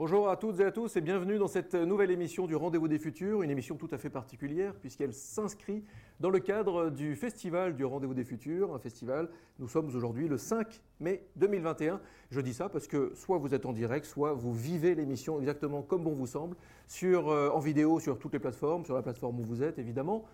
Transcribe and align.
Bonjour 0.00 0.30
à 0.30 0.38
toutes 0.38 0.58
et 0.60 0.64
à 0.64 0.72
tous 0.72 0.96
et 0.96 1.02
bienvenue 1.02 1.36
dans 1.36 1.46
cette 1.46 1.74
nouvelle 1.74 2.10
émission 2.10 2.46
du 2.46 2.56
Rendez-vous 2.56 2.88
des 2.88 2.98
Futurs, 2.98 3.42
une 3.42 3.50
émission 3.50 3.76
tout 3.76 3.88
à 3.90 3.98
fait 3.98 4.08
particulière 4.08 4.74
puisqu'elle 4.80 5.12
s'inscrit 5.12 5.84
dans 6.20 6.30
le 6.30 6.38
cadre 6.38 6.88
du 6.88 7.16
Festival 7.16 7.76
du 7.76 7.84
Rendez-vous 7.84 8.14
des 8.14 8.24
Futurs, 8.24 8.74
un 8.74 8.78
festival, 8.78 9.28
nous 9.58 9.68
sommes 9.68 9.88
aujourd'hui 9.88 10.26
le 10.26 10.38
5 10.38 10.80
mai 11.00 11.26
2021. 11.36 12.00
Je 12.30 12.40
dis 12.40 12.54
ça 12.54 12.70
parce 12.70 12.86
que 12.86 13.12
soit 13.14 13.36
vous 13.36 13.52
êtes 13.52 13.66
en 13.66 13.74
direct, 13.74 14.06
soit 14.06 14.32
vous 14.32 14.54
vivez 14.54 14.94
l'émission 14.94 15.38
exactement 15.38 15.82
comme 15.82 16.04
bon 16.04 16.14
vous 16.14 16.26
semble, 16.26 16.56
sur, 16.86 17.28
euh, 17.28 17.50
en 17.50 17.58
vidéo 17.58 18.00
sur 18.00 18.18
toutes 18.18 18.32
les 18.32 18.38
plateformes, 18.38 18.86
sur 18.86 18.94
la 18.94 19.02
plateforme 19.02 19.38
où 19.38 19.44
vous 19.44 19.62
êtes 19.62 19.78
évidemment, 19.78 20.24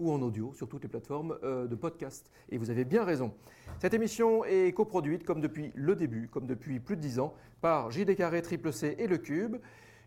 ou 0.00 0.12
en 0.12 0.20
audio 0.22 0.52
sur 0.54 0.68
toutes 0.68 0.82
les 0.82 0.88
plateformes 0.88 1.36
euh, 1.42 1.66
de 1.66 1.74
podcast. 1.74 2.30
Et 2.50 2.58
vous 2.58 2.70
avez 2.70 2.84
bien 2.84 3.04
raison. 3.04 3.32
Cette 3.80 3.94
émission 3.94 4.44
est 4.44 4.72
coproduite, 4.74 5.24
comme 5.24 5.40
depuis 5.40 5.72
le 5.74 5.96
début, 5.96 6.28
comme 6.28 6.46
depuis 6.46 6.80
plus 6.80 6.96
de 6.96 7.00
dix 7.00 7.18
ans, 7.18 7.34
par 7.60 7.90
JD 7.90 8.16
Carré, 8.16 8.42
Triple 8.42 8.72
C 8.72 8.96
et 8.98 9.06
Le 9.06 9.18
Cube. 9.18 9.56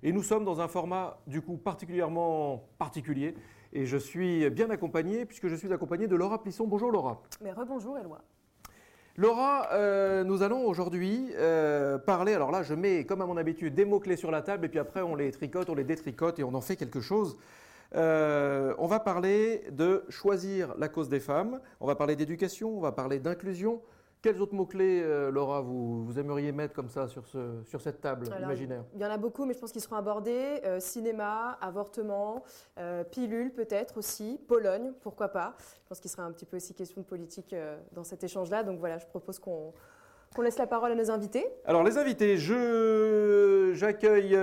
Et 0.04 0.12
nous 0.12 0.23
sommes 0.23 0.46
dans 0.46 0.62
un 0.62 0.68
format, 0.68 1.20
du 1.27 1.41
coup, 1.41 1.58
particulièrement 1.58 2.68
particulier. 2.77 3.36
Et 3.73 3.86
je 3.86 3.98
suis 3.98 4.50
bien 4.50 4.70
accompagné, 4.70 5.26
puisque 5.26 5.48
je 5.48 5.55
suis 5.55 5.72
accompagné 5.73 6.08
de 6.08 6.16
Laura 6.16 6.41
Plisson. 6.41 6.68
Bonjour 6.68 6.91
Laura. 6.91 7.22
Mais 7.41 7.52
rebonjour 7.52 7.98
Eloi. 7.98 8.22
Laura, 9.20 9.70
euh, 9.74 10.24
nous 10.24 10.44
allons 10.44 10.63
aujourd'hui 10.68 11.32
euh, 11.38 11.98
parler, 11.98 12.35
alors 12.35 12.52
là 12.52 12.62
je 12.62 12.76
mets 12.76 13.04
comme 13.04 13.20
à 13.24 13.26
mon 13.26 13.35
habitude 13.35 13.74
des 13.74 13.84
mots-clés 13.84 14.16
sur 14.16 14.30
la 14.30 14.44
table 14.44 14.66
et 14.66 14.70
puis 14.70 14.77
après 14.77 15.02
on 15.02 15.16
les 15.16 15.32
tricote, 15.32 15.72
on 15.72 15.74
les 15.74 15.84
détricote 15.84 16.38
et 16.38 16.44
on 16.44 16.54
en 16.54 16.62
fait 16.62 16.76
quelque 16.76 17.02
chose. 17.02 17.35
Euh, 17.96 18.73
on 18.77 18.88
va 18.88 19.00
parler 19.00 19.64
de 19.72 20.04
choisir 20.09 20.76
la 20.77 20.90
cause 20.90 21.09
des 21.09 21.20
femmes, 21.20 21.59
on 21.80 21.88
va 21.88 21.96
parler 21.96 22.16
d'éducation, 22.16 22.76
on 22.76 22.82
va 22.82 22.91
parler 22.91 23.20
d'inclusion. 23.20 23.82
Quels 24.21 24.41
autres 24.41 24.55
mots-clés, 24.55 25.02
euh, 25.04 25.29
Laura, 25.29 25.62
vous, 25.62 26.12
aimeriez 26.18 26.52
mettre 26.52 26.74
comme 26.74 26.90
ça 26.90 27.07
sur, 27.07 27.24
cette 27.79 28.02
table 28.02 28.27
imaginaire? 28.41 28.84
Il 28.96 28.99
y 28.99 29.05
en 29.05 29.12
a 29.12 29.18
beaucoup, 29.18 29.46
mais 29.46 29.54
je 29.54 29.60
pense 29.60 29.71
qu'ils 29.71 29.82
seront 29.82 29.96
abordés. 29.96 30.60
Euh, 30.66 30.79
cinéma, 30.79 31.57
avortement, 31.62 32.44
pilule 33.12 33.54
peut-être 33.54 33.98
aussi, 33.98 34.40
Pologne, 34.48 34.91
pourquoi 35.01 35.29
pas. 35.29 35.55
Je 35.84 35.88
pense 35.88 35.99
qu'il 35.99 36.10
sera 36.10 36.24
un 36.24 36.32
petit 36.32 36.46
peu 36.46 36.57
aussi 36.57 36.74
question 36.74 37.01
de 37.01 37.05
politique 37.05 37.55
dans 37.94 38.04
cet 38.04 38.24
échange-là. 38.24 38.63
Donc 38.63 38.79
voilà, 38.79 38.98
je 38.98 39.05
propose 39.05 39.40
qu'on 39.40 39.72
laisse 40.41 40.57
la 40.57 40.68
parole 40.68 40.91
à 40.91 40.96
nos 40.96 41.12
invités. 41.12 41.46
Alors 41.66 41.84
les 41.84 41.98
invités, 41.98 42.38
j'accueille 43.76 44.35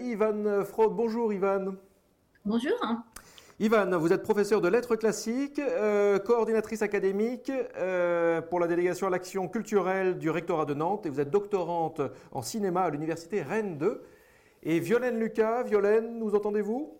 Ivan 0.00 0.64
Fraude. 0.64 0.94
Bonjour 0.94 1.32
Ivan. 1.32 1.76
Bonjour. 2.44 2.76
Ivan, 3.60 3.96
vous 3.98 4.12
êtes 4.12 4.24
professeur 4.24 4.60
de 4.60 4.66
lettres 4.66 4.96
classiques, 4.96 5.60
euh, 5.60 6.18
coordinatrice 6.18 6.82
académique 6.82 7.52
euh, 7.76 8.40
pour 8.40 8.58
la 8.58 8.66
délégation 8.66 9.06
à 9.06 9.10
l'action 9.10 9.46
culturelle 9.46 10.18
du 10.18 10.28
rectorat 10.28 10.64
de 10.64 10.74
Nantes 10.74 11.06
et 11.06 11.08
vous 11.08 11.20
êtes 11.20 11.30
doctorante 11.30 12.00
en 12.32 12.42
cinéma 12.42 12.80
à 12.80 12.90
l'université 12.90 13.42
Rennes 13.42 13.78
2. 13.78 14.02
Et 14.64 14.80
Violaine 14.80 15.20
Lucas, 15.20 15.62
Violaine, 15.62 16.18
nous 16.18 16.34
entendez-vous? 16.34 16.98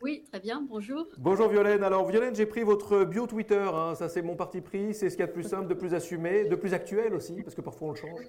Oui, 0.00 0.22
très 0.30 0.38
bien, 0.38 0.64
bonjour. 0.68 1.08
Bonjour 1.18 1.48
Violaine. 1.48 1.82
Alors 1.82 2.06
Violaine, 2.06 2.36
j'ai 2.36 2.46
pris 2.46 2.62
votre 2.62 3.02
bio 3.02 3.26
Twitter, 3.26 3.68
hein. 3.74 3.96
ça 3.96 4.08
c'est 4.08 4.22
mon 4.22 4.36
parti 4.36 4.60
pris, 4.60 4.94
c'est 4.94 5.10
ce 5.10 5.16
qu'il 5.16 5.22
y 5.22 5.24
a 5.24 5.26
de 5.26 5.32
plus 5.32 5.42
simple, 5.42 5.66
de 5.66 5.74
plus 5.74 5.92
assumé, 5.92 6.44
de 6.44 6.54
plus 6.54 6.72
actuel 6.72 7.14
aussi, 7.14 7.42
parce 7.42 7.56
que 7.56 7.62
parfois 7.62 7.88
on 7.88 7.90
le 7.90 7.96
change. 7.96 8.20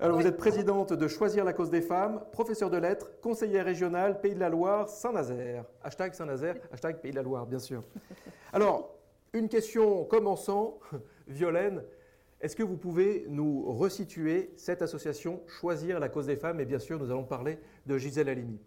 Alors, 0.00 0.18
vous 0.18 0.26
êtes 0.26 0.36
présidente 0.36 0.92
de 0.92 1.06
Choisir 1.06 1.44
la 1.44 1.52
cause 1.52 1.70
des 1.70 1.80
femmes, 1.80 2.24
professeure 2.32 2.68
de 2.68 2.76
lettres, 2.76 3.12
conseillère 3.20 3.64
régionale 3.64 4.20
Pays 4.20 4.34
de 4.34 4.40
la 4.40 4.48
Loire, 4.48 4.88
Saint-Nazaire. 4.88 5.64
Hashtag 5.84 6.14
Saint-Nazaire, 6.14 6.56
hashtag 6.72 7.00
Pays 7.00 7.12
de 7.12 7.16
la 7.16 7.22
Loire, 7.22 7.46
bien 7.46 7.60
sûr. 7.60 7.84
Alors, 8.52 8.98
une 9.32 9.48
question 9.48 10.04
commençant, 10.04 10.80
Violaine. 11.28 11.84
Est-ce 12.40 12.56
que 12.56 12.64
vous 12.64 12.76
pouvez 12.76 13.24
nous 13.28 13.72
resituer 13.72 14.52
cette 14.56 14.82
association 14.82 15.40
Choisir 15.46 16.00
la 16.00 16.08
cause 16.08 16.26
des 16.26 16.36
femmes? 16.36 16.58
Et 16.58 16.64
bien 16.64 16.80
sûr, 16.80 16.98
nous 16.98 17.10
allons 17.12 17.24
parler 17.24 17.60
de 17.86 17.96
Gisèle 17.96 18.28
Halimi. 18.28 18.58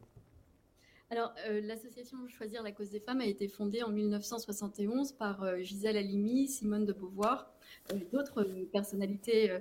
Alors, 1.10 1.34
euh, 1.50 1.60
l'association 1.62 2.18
Choisir 2.30 2.64
la 2.64 2.72
cause 2.72 2.90
des 2.90 3.02
femmes 3.02 3.20
a 3.20 3.26
été 3.26 3.50
fondée 3.50 3.84
en 3.84 3.90
1971 3.90 5.12
par 5.12 5.44
euh, 5.44 5.58
Gisèle 5.60 5.98
Halimi, 5.98 6.48
Simone 6.48 6.86
de 6.86 6.94
Beauvoir, 6.94 7.52
euh, 7.92 8.00
d'autres 8.14 8.44
personnalités 8.72 9.52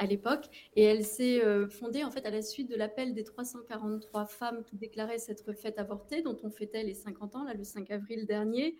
à 0.00 0.06
l'époque. 0.06 0.46
Et 0.74 0.82
elle 0.82 1.04
s'est 1.04 1.44
euh, 1.44 1.68
fondée 1.68 2.02
en 2.02 2.10
fait 2.10 2.26
à 2.26 2.30
la 2.30 2.42
suite 2.42 2.68
de 2.68 2.74
l'appel 2.74 3.14
des 3.14 3.22
343 3.22 4.26
femmes 4.26 4.64
qui 4.64 4.76
déclaraient 4.76 5.18
s'être 5.18 5.52
faites 5.52 5.78
avorter, 5.78 6.22
dont 6.22 6.36
on 6.42 6.50
fêtait 6.50 6.82
les 6.82 6.94
50 6.94 7.36
ans 7.36 7.44
là, 7.44 7.54
le 7.54 7.62
5 7.62 7.90
avril 7.90 8.26
dernier, 8.26 8.78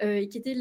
et 0.00 0.28
qui 0.28 0.38
était 0.38 0.54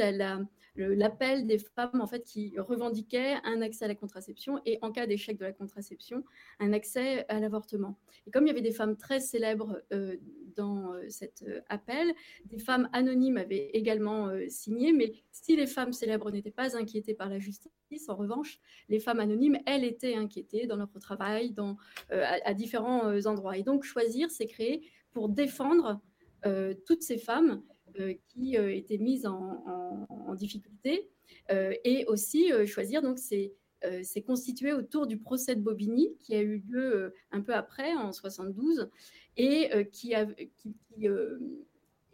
l'appel 0.75 1.47
des 1.47 1.57
femmes 1.57 2.01
en 2.01 2.07
fait 2.07 2.23
qui 2.23 2.53
revendiquaient 2.57 3.35
un 3.43 3.61
accès 3.61 3.85
à 3.85 3.87
la 3.87 3.95
contraception 3.95 4.61
et 4.65 4.79
en 4.81 4.91
cas 4.91 5.07
d'échec 5.07 5.37
de 5.37 5.45
la 5.45 5.51
contraception, 5.51 6.23
un 6.59 6.73
accès 6.73 7.25
à 7.29 7.39
l'avortement. 7.39 7.97
Et 8.27 8.31
comme 8.31 8.45
il 8.45 8.47
y 8.47 8.51
avait 8.51 8.61
des 8.61 8.71
femmes 8.71 8.97
très 8.97 9.19
célèbres 9.19 9.81
euh, 9.93 10.17
dans 10.55 10.93
cet 11.09 11.43
appel, 11.69 12.13
des 12.45 12.59
femmes 12.59 12.89
anonymes 12.93 13.37
avaient 13.37 13.71
également 13.73 14.29
signé, 14.47 14.93
mais 14.93 15.13
si 15.31 15.55
les 15.55 15.67
femmes 15.67 15.91
célèbres 15.91 16.31
n'étaient 16.31 16.49
pas 16.49 16.77
inquiétées 16.77 17.13
par 17.13 17.29
la 17.29 17.39
justice, 17.39 17.69
en 18.07 18.15
revanche, 18.15 18.59
les 18.89 18.99
femmes 18.99 19.19
anonymes, 19.19 19.59
elles 19.65 19.83
étaient 19.83 20.15
inquiétées 20.15 20.67
dans 20.67 20.75
leur 20.75 20.91
travail, 20.99 21.51
dans, 21.51 21.77
euh, 22.11 22.23
à, 22.43 22.53
différents 22.53 23.07
euh, 23.07 23.25
endroits. 23.25 23.57
Et 23.57 23.63
donc, 23.63 23.83
choisir, 23.83 24.29
c'est 24.29 24.47
créer 24.47 24.89
pour 25.11 25.29
défendre 25.29 26.01
euh, 26.45 26.73
toutes 26.85 27.03
ces 27.03 27.17
femmes 27.17 27.63
qui 28.27 28.55
étaient 28.55 28.97
mises 28.97 29.25
en, 29.25 30.33
difficulté. 30.35 31.09
et 31.49 32.05
aussi, 32.07 32.51
choisir, 32.65 33.01
donc, 33.01 33.19
c'est 33.19 33.53
c'est 34.01 34.23
constitué 34.23 34.73
autour 34.73 35.05
du 35.05 35.17
procès 35.17 35.55
de 35.55 35.61
Bobigny 35.61 36.17
qui 36.21 36.33
a 36.33 36.41
eu 36.41 36.57
lieu 36.67 37.13
un 37.31 37.41
peu 37.41 37.53
après, 37.53 37.93
en 37.93 38.11
72, 38.11 38.89
et 39.37 39.69
qui, 39.91 40.15
a, 40.15 40.25
qui, 40.25 40.75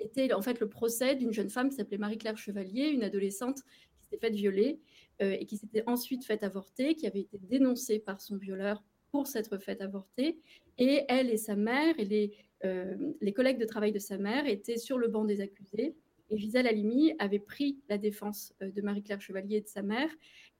était 0.02 0.34
en 0.34 0.42
fait 0.42 0.60
le 0.60 0.68
procès 0.68 1.16
d'une 1.16 1.32
jeune 1.32 1.50
femme 1.50 1.70
qui 1.70 1.76
s'appelait 1.76 1.98
Marie-Claire 1.98 2.38
Chevalier, 2.38 2.90
une 2.90 3.04
adolescente 3.04 3.62
qui 3.62 4.04
s'était 4.04 4.18
faite 4.18 4.36
violer 4.36 4.80
euh, 5.22 5.38
et 5.40 5.46
qui 5.46 5.58
s'était 5.58 5.84
ensuite 5.88 6.26
fait 6.26 6.44
avorter, 6.44 6.96
qui 6.96 7.08
avait 7.08 7.22
été 7.22 7.38
dénoncée 7.38 8.00
par 8.00 8.22
son 8.22 8.38
violeur 8.38 8.84
pour 9.12 9.28
s'être 9.28 9.58
fait 9.58 9.82
avorter. 9.82 10.40
Et 10.78 11.06
elle 11.08 11.30
et 11.30 11.38
sa 11.38 11.56
mère 11.56 11.96
et 12.00 12.06
les, 12.06 12.34
euh, 12.34 12.51
les 12.64 13.34
collègues 13.34 13.60
de 13.60 13.66
travail 13.66 13.92
de 13.92 14.00
sa 14.00 14.18
mère 14.18 14.46
étaient 14.46 14.78
sur 14.78 14.98
le 14.98 15.08
banc 15.08 15.26
des 15.26 15.42
accusés. 15.42 15.96
Et 16.30 16.38
Gisèle 16.38 16.68
Halimi 16.68 17.14
avait 17.20 17.40
pris 17.40 17.80
la 17.90 17.98
défense 17.98 18.54
euh, 18.62 18.72
de 18.72 18.82
Marie-Claire 18.82 19.20
Chevalier 19.20 19.58
et 19.58 19.62
de 19.62 19.68
sa 19.68 19.82
mère, 19.82 20.10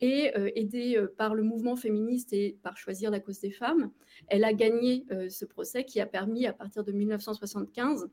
et 0.02 0.32
aidée 0.56 1.00
par 1.16 1.36
le 1.36 1.44
mouvement 1.44 1.76
féministe 1.76 2.34
et 2.34 2.58
par 2.64 2.76
choisir 2.76 3.12
la 3.12 3.20
cause 3.20 3.40
des 3.40 3.52
femmes, 3.52 3.92
elle 4.30 4.44
a 4.44 4.52
gagné 4.52 5.06
ce 5.30 5.46
procès 5.46 5.86
qui 5.86 6.00
a 6.00 6.08
permis, 6.08 6.48
à 6.48 6.54
partir 6.54 6.84
de 6.84 6.92
1975, 6.92 8.10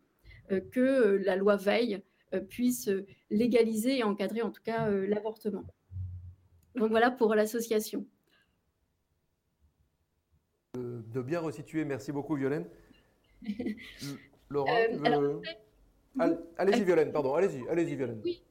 que 0.70 1.18
la 1.24 1.34
loi 1.34 1.56
Veil 1.56 2.02
puisse 2.50 2.90
légaliser 3.30 4.00
et 4.00 4.02
encadrer 4.02 4.42
en 4.42 4.50
tout 4.50 4.60
cas 4.62 4.90
l'avortement. 4.90 5.64
Donc 6.78 6.90
voilà 6.90 7.10
pour 7.10 7.34
l'association. 7.34 8.06
Euh, 10.76 11.02
de 11.12 11.22
bien 11.22 11.40
resituer, 11.40 11.84
merci 11.84 12.12
beaucoup 12.12 12.36
Violaine. 12.36 12.66
Laurent, 14.50 14.76
euh, 16.20 16.34
allez-y 16.56 16.84
Violaine, 16.84 17.12
pardon, 17.12 17.34
allez-y, 17.34 17.68
allez-y 17.68 17.94
Violaine. 17.94 18.20
Oui, 18.24 18.42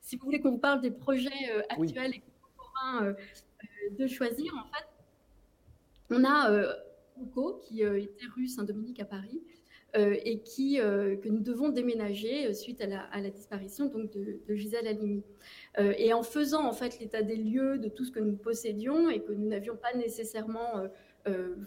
si 0.00 0.16
vous 0.16 0.24
voulez 0.24 0.40
qu'on 0.40 0.58
parle 0.58 0.80
des 0.80 0.90
projets 0.90 1.30
euh, 1.50 1.62
actuels 1.68 2.14
et 2.14 2.22
contemporains 2.22 3.14
de 3.98 4.06
choisir, 4.06 4.52
en 4.54 4.72
fait, 4.72 4.86
on 6.10 6.24
a 6.24 6.76
Foucault 7.16 7.60
qui 7.66 7.82
était 7.82 8.26
rue 8.34 8.46
Saint-Dominique 8.46 9.00
à 9.00 9.04
Paris, 9.04 9.42
euh, 9.96 10.14
et 10.24 10.40
qui, 10.40 10.78
euh, 10.78 11.16
que 11.16 11.28
nous 11.28 11.40
devons 11.40 11.70
déménager 11.70 12.46
euh, 12.46 12.52
suite 12.52 12.82
à 12.82 12.86
la, 12.86 13.30
disparition 13.30 13.86
donc, 13.86 14.10
de, 14.12 14.54
Gisèle 14.54 14.86
Halimi. 14.86 15.22
et 15.78 16.12
en 16.12 16.22
faisant 16.22 16.66
en 16.66 16.72
fait 16.72 16.98
l'état 17.00 17.22
des 17.22 17.36
lieux 17.36 17.78
de 17.78 17.88
tout 17.88 18.04
ce 18.04 18.10
que 18.10 18.20
nous 18.20 18.36
possédions 18.36 19.08
et 19.08 19.22
que 19.22 19.32
nous 19.32 19.48
n'avions 19.48 19.76
pas 19.76 19.94
nécessairement 19.96 20.82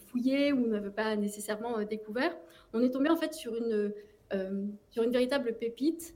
fouillé 0.08 0.54
ou 0.54 0.68
n'avions 0.68 0.92
pas 0.92 1.16
nécessairement 1.16 1.82
découvert, 1.84 2.36
on 2.74 2.82
est 2.82 2.92
tombé 2.92 3.10
en 3.10 3.18
fait 3.18 3.34
sur 3.34 3.56
une, 3.56 3.94
sur 4.90 5.04
une 5.04 5.12
véritable 5.12 5.54
pépite 5.58 6.16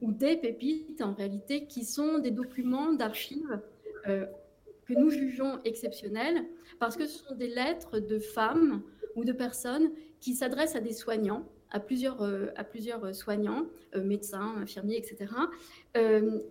ou 0.00 0.12
des 0.12 0.36
pépites 0.36 1.02
en 1.02 1.14
réalité 1.14 1.66
qui 1.66 1.84
sont 1.84 2.18
des 2.18 2.30
documents 2.30 2.92
d'archives 2.92 3.60
que 4.04 4.94
nous 4.94 5.10
jugeons 5.10 5.60
exceptionnels 5.64 6.44
parce 6.78 6.96
que 6.96 7.06
ce 7.06 7.24
sont 7.24 7.34
des 7.34 7.48
lettres 7.48 7.98
de 7.98 8.18
femmes 8.18 8.82
ou 9.16 9.24
de 9.24 9.32
personnes 9.32 9.90
qui 10.20 10.34
s'adressent 10.34 10.76
à 10.76 10.80
des 10.80 10.92
soignants, 10.92 11.44
à 11.70 11.80
plusieurs, 11.80 12.22
euh, 12.22 12.46
à 12.56 12.64
plusieurs 12.64 13.04
euh, 13.04 13.12
soignants, 13.12 13.66
euh, 13.94 14.02
médecins, 14.02 14.56
infirmiers, 14.56 14.96
etc., 14.96 15.32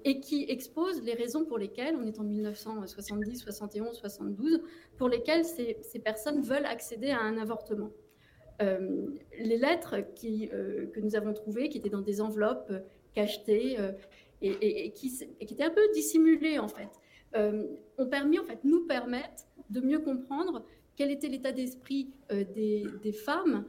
et 0.04 0.20
qui 0.20 0.46
exposent 0.50 1.02
les 1.04 1.14
raisons 1.14 1.46
pour 1.46 1.58
lesquelles, 1.58 1.96
on 1.96 2.06
est 2.06 2.20
en 2.20 2.24
1970, 2.26 3.40
71, 3.40 3.96
72, 3.98 4.62
pour 4.98 5.08
lesquelles 5.08 5.46
ces, 5.46 5.78
ces 5.84 6.00
personnes 6.00 6.42
veulent 6.42 6.66
accéder 6.66 7.12
à 7.12 7.22
un 7.22 7.38
avortement. 7.38 7.92
les 8.60 9.58
lettres 9.58 9.96
qui, 10.16 10.50
que 10.50 11.00
nous 11.00 11.16
avons 11.16 11.32
trouvées, 11.32 11.70
qui 11.70 11.78
étaient 11.78 11.90
dans 11.90 12.02
des 12.02 12.20
enveloppes 12.20 12.74
cachetées 13.14 13.78
et, 14.42 14.86
et, 14.88 14.92
qui, 14.92 15.18
et, 15.40 15.46
qui, 15.46 15.54
étaient 15.54 15.64
un 15.64 15.70
peu 15.70 15.88
dissimulées, 15.94 16.60
en 16.60 16.68
fait, 16.68 16.90
ont 17.98 18.08
permis, 18.08 18.38
en 18.40 18.44
fait, 18.44 18.60
nous 18.66 18.86
permettent 18.86 19.48
de 19.70 19.80
mieux 19.80 20.00
comprendre 20.00 20.66
quel 20.98 21.10
était 21.10 21.30
l'état 21.30 21.54
d'esprit 21.54 22.12
des, 22.30 22.86
des, 23.02 23.14
femmes 23.14 23.64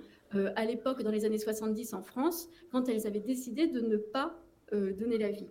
à 0.56 0.64
l'époque, 0.64 1.02
dans 1.02 1.10
les 1.10 1.24
années 1.24 1.38
70 1.38 1.94
en 1.94 2.02
France, 2.02 2.48
quand 2.70 2.88
elles 2.88 3.06
avaient 3.06 3.20
décidé 3.20 3.66
de 3.66 3.80
ne 3.80 3.96
pas 3.96 4.38
donner 4.72 5.16
la 5.16 5.30
vie. 5.30 5.48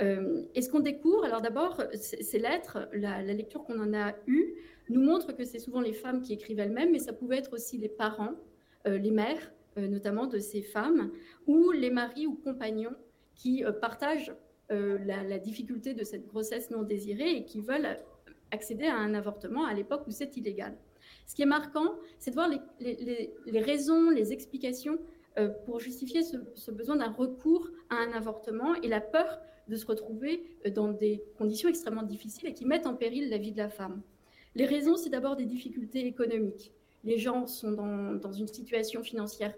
et 0.00 0.60
ce 0.60 0.68
qu'on 0.68 0.80
découvre, 0.80 1.24
alors 1.24 1.40
d'abord, 1.40 1.82
ces 1.94 2.38
lettres, 2.38 2.88
la, 2.92 3.22
la 3.22 3.32
lecture 3.32 3.64
qu'on 3.64 3.80
en 3.80 3.94
a 3.94 4.14
eue, 4.26 4.54
nous 4.90 5.00
montre 5.00 5.32
que 5.32 5.44
c'est 5.44 5.58
souvent 5.58 5.80
les 5.80 5.94
femmes 5.94 6.20
qui 6.20 6.34
écrivent 6.34 6.58
elles-mêmes, 6.58 6.92
mais 6.92 6.98
ça 6.98 7.14
pouvait 7.14 7.38
être 7.38 7.54
aussi 7.54 7.78
les 7.78 7.88
parents, 7.88 8.34
les 8.84 9.10
mères, 9.10 9.52
notamment 9.76 10.26
de 10.26 10.38
ces 10.38 10.60
femmes, 10.60 11.10
ou 11.46 11.70
les 11.70 11.90
maris 11.90 12.26
ou 12.26 12.34
compagnons 12.34 12.96
qui 13.34 13.64
partagent 13.80 14.34
euh, 14.70 14.98
la, 15.04 15.38
difficulté 15.38 15.94
de 15.94 16.04
cette 16.04 16.28
grossesse 16.28 16.70
non 16.70 16.84
désirée 16.84 17.38
et 17.38 17.44
qui 17.44 17.60
veulent 17.60 17.96
accéder 18.52 18.86
à 18.86 18.94
un 18.94 19.14
avortement 19.14 19.64
à 19.64 19.74
l'époque 19.74 20.04
où 20.06 20.12
c'est 20.12 20.36
illégal. 20.36 20.76
Ce 21.30 21.36
qui 21.36 21.42
est 21.42 21.46
marquant, 21.46 21.94
c'est 22.18 22.32
de 22.32 22.34
voir 22.34 22.50
les, 22.80 23.60
raisons, 23.60 24.10
les 24.10 24.32
explications 24.32 24.98
euh, 25.38 25.48
pour 25.64 25.78
justifier 25.78 26.24
ce, 26.24 26.70
besoin 26.72 26.96
d'un 26.96 27.12
recours 27.12 27.68
à 27.88 27.98
un 27.98 28.10
avortement 28.10 28.74
et 28.82 28.88
la 28.88 29.00
peur 29.00 29.38
de 29.68 29.76
se 29.76 29.86
retrouver 29.86 30.42
euh, 30.66 30.70
dans 30.70 30.88
des 30.88 31.22
conditions 31.38 31.68
extrêmement 31.68 32.02
difficiles 32.02 32.48
et 32.48 32.52
qui 32.52 32.64
mettent 32.64 32.88
en 32.88 32.96
péril 32.96 33.30
la 33.30 33.38
vie 33.38 33.52
de 33.52 33.58
la 33.58 33.68
femme. 33.68 34.02
Les 34.56 34.66
raisons, 34.66 34.96
c'est 34.96 35.10
d'abord 35.10 35.36
des 35.36 35.44
difficultés 35.46 36.04
économiques. 36.04 36.72
Les 37.04 37.16
gens 37.16 37.46
sont 37.46 37.70
dans, 37.70 38.32
une 38.32 38.48
situation 38.48 39.04
financière 39.04 39.54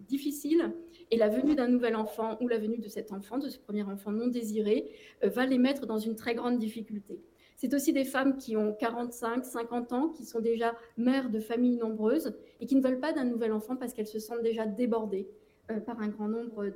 difficile 0.00 0.72
et 1.10 1.16
la 1.16 1.28
venue 1.28 1.54
d'un 1.54 1.68
nouvel 1.68 1.94
enfant 1.94 2.36
ou 2.40 2.48
la 2.48 2.58
venue 2.58 2.78
de 2.78 2.88
cet 2.88 3.12
enfant, 3.12 3.38
de 3.38 3.48
ce 3.48 3.58
premier 3.58 3.82
enfant 3.84 4.10
non 4.10 4.26
désiré, 4.26 4.90
euh, 5.24 5.28
va 5.28 5.46
les 5.46 5.58
mettre 5.58 5.86
dans 5.86 5.98
une 5.98 6.16
très 6.16 6.34
grande 6.34 6.58
difficulté. 6.58 7.20
C'est 7.58 7.74
aussi 7.74 7.92
des 7.92 8.04
femmes 8.04 8.38
qui 8.38 8.56
ont 8.56 8.72
45, 8.72 9.44
50 9.44 9.92
ans, 9.92 10.08
qui 10.08 10.24
sont 10.24 10.40
déjà 10.40 10.74
mères 10.96 11.28
de 11.28 11.40
familles 11.40 11.76
nombreuses 11.76 12.34
et 12.60 12.66
qui 12.66 12.76
ne 12.76 12.80
veulent 12.80 13.00
pas 13.00 13.12
d'un 13.12 13.24
nouvel 13.24 13.52
enfant 13.52 13.76
parce 13.76 13.92
qu'elles 13.92 14.06
se 14.06 14.18
sentent 14.18 14.42
déjà 14.42 14.64
débordées 14.64 15.28
euh, 15.70 15.80
par 15.80 16.00
un 16.00 16.08
grand 16.08 16.28
nombre 16.28 16.72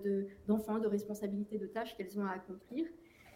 d'enfants, 0.46 0.78
de, 0.78 0.86
responsabilités, 0.88 1.56
de 1.56 1.66
tâches 1.66 1.96
qu'elles 1.96 2.18
ont 2.18 2.26
à 2.26 2.32
accomplir. 2.32 2.84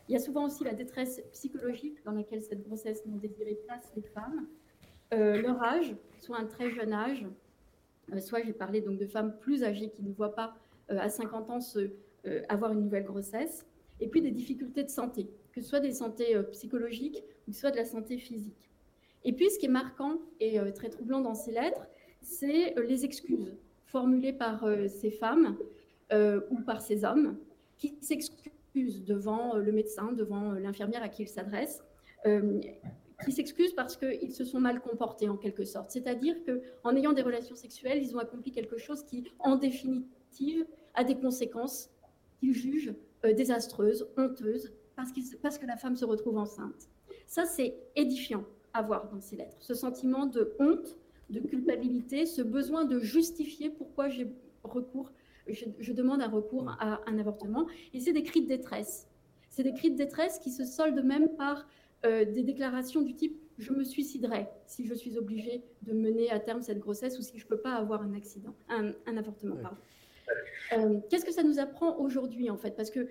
Il 0.08 0.12
y 0.12 0.16
a 0.16 0.18
souvent 0.18 0.44
aussi 0.44 0.64
la 0.64 0.74
détresse 0.74 1.22
psychologique 1.32 2.04
dans 2.04 2.12
laquelle 2.12 2.42
cette 2.42 2.62
grossesse 2.62 3.06
non 3.06 3.16
désirée 3.16 3.58
place 3.66 3.90
les 3.96 4.02
femmes. 4.02 4.46
Euh, 5.14 5.40
leur 5.40 5.62
âge, 5.62 5.94
soit 6.20 6.36
un 6.36 6.46
très 6.46 6.70
jeune 6.70 6.92
âge, 6.92 7.24
soit 8.18 8.42
j'ai 8.42 8.52
parlé 8.52 8.80
donc 8.80 8.98
de 8.98 9.06
femmes 9.06 9.36
plus 9.40 9.64
âgées 9.64 9.90
qui 9.90 10.02
ne 10.02 10.12
voient 10.12 10.34
pas 10.34 10.56
euh, 10.90 10.98
à 10.98 11.08
50 11.08 11.50
ans 11.50 11.58
euh, 12.26 12.42
avoir 12.48 12.72
une 12.72 12.82
nouvelle 12.82 13.04
grossesse, 13.04 13.66
et 14.00 14.08
puis 14.08 14.20
des 14.20 14.30
difficultés 14.30 14.84
de 14.84 14.90
santé, 14.90 15.28
que 15.56 15.62
ce 15.62 15.68
soit 15.70 15.80
des 15.80 15.92
santé 15.92 16.36
euh, 16.36 16.42
psychologiques 16.42 17.24
ou 17.48 17.50
que 17.50 17.54
ce 17.54 17.62
soit 17.62 17.70
de 17.70 17.76
la 17.76 17.86
santé 17.86 18.18
physique. 18.18 18.70
Et 19.24 19.32
puis 19.32 19.50
ce 19.50 19.58
qui 19.58 19.66
est 19.66 19.70
marquant 19.70 20.18
et 20.38 20.60
très 20.72 20.88
troublant 20.88 21.20
dans 21.20 21.34
ces 21.34 21.50
lettres, 21.50 21.88
c'est 22.22 22.76
les 22.86 23.04
excuses 23.04 23.56
formulées 23.86 24.32
par 24.32 24.64
ces 24.88 25.10
femmes 25.10 25.56
ou 26.12 26.60
par 26.64 26.80
ces 26.80 27.04
hommes 27.04 27.36
qui 27.76 27.96
s'excusent 28.00 29.04
devant 29.04 29.56
le 29.56 29.72
médecin, 29.72 30.12
devant 30.12 30.52
l'infirmière 30.52 31.02
à 31.02 31.08
qui 31.08 31.22
ils 31.24 31.28
s'adressent, 31.28 31.82
qui 33.24 33.32
s'excusent 33.32 33.72
parce 33.72 33.96
qu'ils 33.96 34.32
se 34.32 34.44
sont 34.44 34.60
mal 34.60 34.80
comportés 34.80 35.28
en 35.28 35.36
quelque 35.36 35.64
sorte. 35.64 35.90
C'est-à-dire 35.90 36.36
qu'en 36.44 36.94
ayant 36.94 37.12
des 37.12 37.22
relations 37.22 37.56
sexuelles, 37.56 38.00
ils 38.00 38.14
ont 38.14 38.20
accompli 38.20 38.52
quelque 38.52 38.78
chose 38.78 39.02
qui, 39.02 39.24
en 39.40 39.56
définitive, 39.56 40.66
a 40.94 41.02
des 41.02 41.16
conséquences 41.16 41.90
qu'ils 42.38 42.54
jugent 42.54 42.94
euh, 43.24 43.32
désastreuses, 43.32 44.06
honteuses, 44.16 44.72
parce, 44.96 45.10
parce 45.42 45.58
que 45.58 45.66
la 45.66 45.76
femme 45.76 45.96
se 45.96 46.04
retrouve 46.04 46.38
enceinte. 46.38 46.88
Ça, 47.26 47.44
c'est 47.44 47.76
édifiant 47.94 48.44
à 48.72 48.82
voir 48.82 49.08
dans 49.08 49.20
ces 49.20 49.36
lettres. 49.36 49.56
Ce 49.60 49.74
sentiment 49.74 50.26
de 50.26 50.54
honte, 50.58 50.96
de 51.30 51.40
culpabilité, 51.40 52.26
ce 52.26 52.42
besoin 52.42 52.84
de 52.84 52.98
justifier 52.98 53.70
pourquoi 53.70 54.08
j'ai 54.08 54.28
recours, 54.62 55.12
je, 55.48 55.92
demande 55.92 56.22
un 56.22 56.28
recours 56.28 56.68
à 56.80 57.00
un 57.06 57.18
avortement. 57.18 57.66
Et 57.94 58.00
c'est 58.00 58.12
des 58.12 58.22
cris 58.22 58.42
de 58.42 58.48
détresse. 58.48 59.08
C'est 59.48 59.62
des 59.62 59.72
cris 59.72 59.90
de 59.90 59.96
détresse 59.96 60.38
qui 60.38 60.50
se 60.50 60.64
soldent 60.64 61.04
même 61.04 61.28
par 61.36 61.66
euh, 62.04 62.24
des 62.24 62.42
déclarations 62.42 63.02
du 63.02 63.14
type 63.14 63.40
je 63.58 63.72
me 63.72 63.84
suiciderai 63.84 64.46
si 64.66 64.86
je 64.86 64.94
suis 64.94 65.16
obligée 65.16 65.62
de 65.82 65.92
mener 65.92 66.30
à 66.30 66.38
terme 66.38 66.62
cette 66.62 66.78
grossesse 66.78 67.18
ou 67.18 67.22
si 67.22 67.38
je 67.38 67.44
ne 67.44 67.48
peux 67.48 67.58
pas 67.58 67.74
avoir 67.74 68.02
un 68.02 68.14
accident, 68.14 68.54
un, 68.68 68.92
avortement. 69.16 69.56
Euh, 70.72 70.98
qu'est-ce 71.08 71.24
que 71.24 71.32
ça 71.32 71.42
nous 71.42 71.58
apprend 71.58 71.96
aujourd'hui, 71.98 72.50
en 72.50 72.56
fait? 72.56 72.72
Parce 72.72 72.90
que 72.90 73.08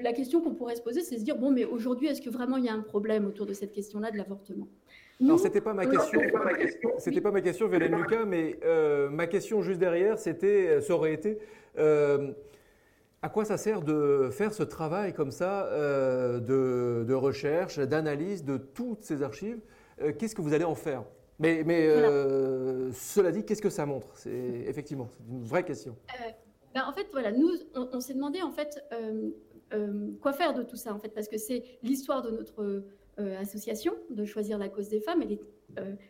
la 0.00 0.12
question 0.12 0.40
qu'on 0.40 0.54
pourrait 0.54 0.76
se 0.76 0.82
poser, 0.82 1.02
c'est 1.02 1.18
se 1.18 1.24
dire 1.24 1.36
bon, 1.36 1.50
mais 1.50 1.64
aujourd'hui, 1.64 2.08
est-ce 2.08 2.20
que 2.20 2.30
vraiment 2.30 2.56
il 2.56 2.64
y 2.64 2.68
a 2.68 2.72
un 2.72 2.80
problème 2.80 3.26
autour 3.26 3.46
de 3.46 3.52
cette 3.52 3.72
question-là 3.72 4.10
de 4.10 4.16
l'avortement? 4.16 4.68
Non, 5.18 5.38
c'était 5.38 5.62
pas 5.62 5.72
ma 5.72 5.86
question. 5.86 6.20
C'était 6.98 7.20
pas 7.20 7.30
ma 7.30 7.40
question, 7.40 7.68
Vélène 7.68 7.96
Lucas, 7.96 8.26
mais 8.26 8.58
euh, 8.64 9.08
ma 9.08 9.26
question 9.26 9.62
juste 9.62 9.80
derrière, 9.80 10.18
c'était, 10.18 10.80
ça 10.80 10.94
aurait 10.94 11.14
été. 11.14 11.38
Euh, 11.78 12.32
à 13.22 13.30
quoi 13.30 13.46
ça 13.46 13.56
sert 13.56 13.80
de 13.80 14.28
faire 14.30 14.52
ce 14.52 14.62
travail 14.62 15.14
comme 15.14 15.30
ça 15.30 15.68
de, 15.72 17.14
recherche, 17.14 17.78
d'analyse 17.78 18.44
de 18.44 18.58
toutes 18.58 19.02
ces 19.02 19.22
archives? 19.22 19.58
Qu'est-ce 20.18 20.34
que 20.34 20.42
vous 20.42 20.52
allez 20.52 20.64
en 20.64 20.74
faire? 20.74 21.02
Mais, 21.38 21.62
mais 21.64 21.88
cela 22.92 23.32
dit, 23.32 23.44
qu'est-ce 23.44 23.62
que 23.62 23.70
ça 23.70 23.86
montre? 23.86 24.08
C'est 24.14 24.30
effectivement, 24.66 25.08
c'est 25.10 25.32
une 25.32 25.44
vraie 25.44 25.64
question. 25.64 25.96
Ben, 26.76 26.84
en 26.86 26.92
fait, 26.92 27.06
voilà, 27.10 27.32
nous, 27.32 27.48
on, 27.74 28.00
s'est 28.00 28.12
demandé 28.12 28.42
en 28.42 28.50
fait 28.50 28.84
euh, 28.92 28.96
euh, 28.96 29.30
quoi 30.20 30.32
faire 30.32 30.54
de 30.54 30.62
tout 30.62 30.76
ça, 30.76 30.94
en 30.94 30.98
fait, 30.98 31.08
parce 31.08 31.28
que 31.28 31.38
c'est 31.38 31.62
l'histoire 31.82 32.22
de 32.22 32.30
notre 32.30 32.84
euh, 33.18 33.38
association 33.38 33.94
de 34.10 34.24
choisir 34.24 34.58
la 34.58 34.68
cause 34.68 34.88
des 34.88 35.00
femmes. 35.00 35.22
Elle 35.22 35.32
est 35.32 35.40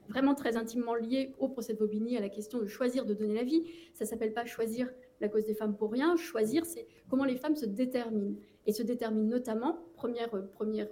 vraiment 0.09 0.35
très 0.35 0.57
intimement 0.57 0.95
liée 0.95 1.35
au 1.39 1.49
procès 1.49 1.73
de 1.73 1.79
Bobigny, 1.79 2.17
à 2.17 2.21
la 2.21 2.29
question 2.29 2.61
de 2.61 2.67
choisir 2.67 3.05
de 3.05 3.15
donner 3.15 3.35
la 3.35 3.43
vie. 3.43 3.65
Ça 3.95 4.05
s'appelle 4.05 4.33
pas 4.33 4.45
choisir 4.45 4.89
la 5.21 5.29
cause 5.29 5.45
des 5.45 5.55
femmes 5.55 5.77
pour 5.77 5.91
rien. 5.91 6.17
Choisir, 6.17 6.65
c'est 6.67 6.87
comment 7.09 7.25
les 7.25 7.37
femmes 7.37 7.57
se 7.57 7.67
déterminent 7.67 8.37
et 8.67 8.73
se 8.73 8.83
déterminent 8.83 9.29
notamment. 9.29 9.79
Première 9.95 10.31
première 10.53 10.89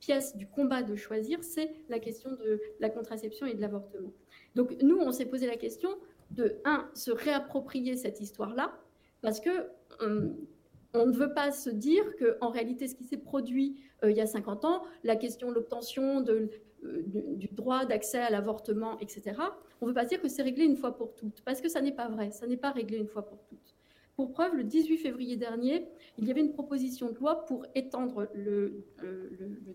pièce 0.00 0.36
du 0.36 0.46
combat 0.46 0.82
de 0.82 0.96
choisir, 0.96 1.42
c'est 1.42 1.70
la 1.88 1.98
question 1.98 2.30
de 2.32 2.60
la 2.80 2.88
contraception 2.88 3.46
et 3.46 3.54
de 3.54 3.60
l'avortement. 3.60 4.12
Donc 4.54 4.76
nous, 4.82 4.98
on 4.98 5.12
s'est 5.12 5.26
posé 5.26 5.46
la 5.46 5.56
question 5.56 5.90
de 6.30 6.56
un 6.64 6.88
se 6.94 7.10
réapproprier 7.10 7.96
cette 7.96 8.20
histoire-là 8.20 8.72
parce 9.20 9.40
que 9.40 9.50
euh, 10.02 10.30
on 10.94 11.06
ne 11.06 11.12
veut 11.12 11.32
pas 11.34 11.52
se 11.52 11.70
dire 11.70 12.04
qu'en 12.16 12.50
réalité, 12.50 12.88
ce 12.88 12.94
qui 12.94 13.04
s'est 13.04 13.18
produit 13.18 13.80
euh, 14.04 14.10
il 14.10 14.16
y 14.16 14.20
a 14.20 14.26
50 14.26 14.64
ans, 14.64 14.82
la 15.04 15.16
question 15.16 15.48
de 15.50 15.54
l'obtention 15.54 16.24
euh, 16.28 16.48
du 16.82 17.48
droit 17.48 17.84
d'accès 17.84 18.18
à 18.18 18.30
l'avortement, 18.30 18.98
etc., 19.00 19.36
on 19.80 19.86
ne 19.86 19.90
veut 19.90 19.94
pas 19.94 20.04
dire 20.04 20.20
que 20.20 20.28
c'est 20.28 20.42
réglé 20.42 20.64
une 20.64 20.76
fois 20.76 20.96
pour 20.96 21.14
toutes, 21.14 21.42
parce 21.42 21.60
que 21.60 21.68
ça 21.68 21.80
n'est 21.80 21.92
pas 21.92 22.08
vrai, 22.08 22.30
ça 22.30 22.46
n'est 22.46 22.56
pas 22.56 22.70
réglé 22.70 22.98
une 22.98 23.08
fois 23.08 23.26
pour 23.26 23.38
toutes. 23.44 23.74
Pour 24.16 24.32
preuve, 24.32 24.56
le 24.56 24.64
18 24.64 24.98
février 24.98 25.36
dernier, 25.36 25.86
il 26.18 26.26
y 26.26 26.30
avait 26.32 26.40
une 26.40 26.52
proposition 26.52 27.10
de 27.12 27.14
loi 27.16 27.44
pour 27.44 27.66
étendre 27.76 28.28
le, 28.34 28.84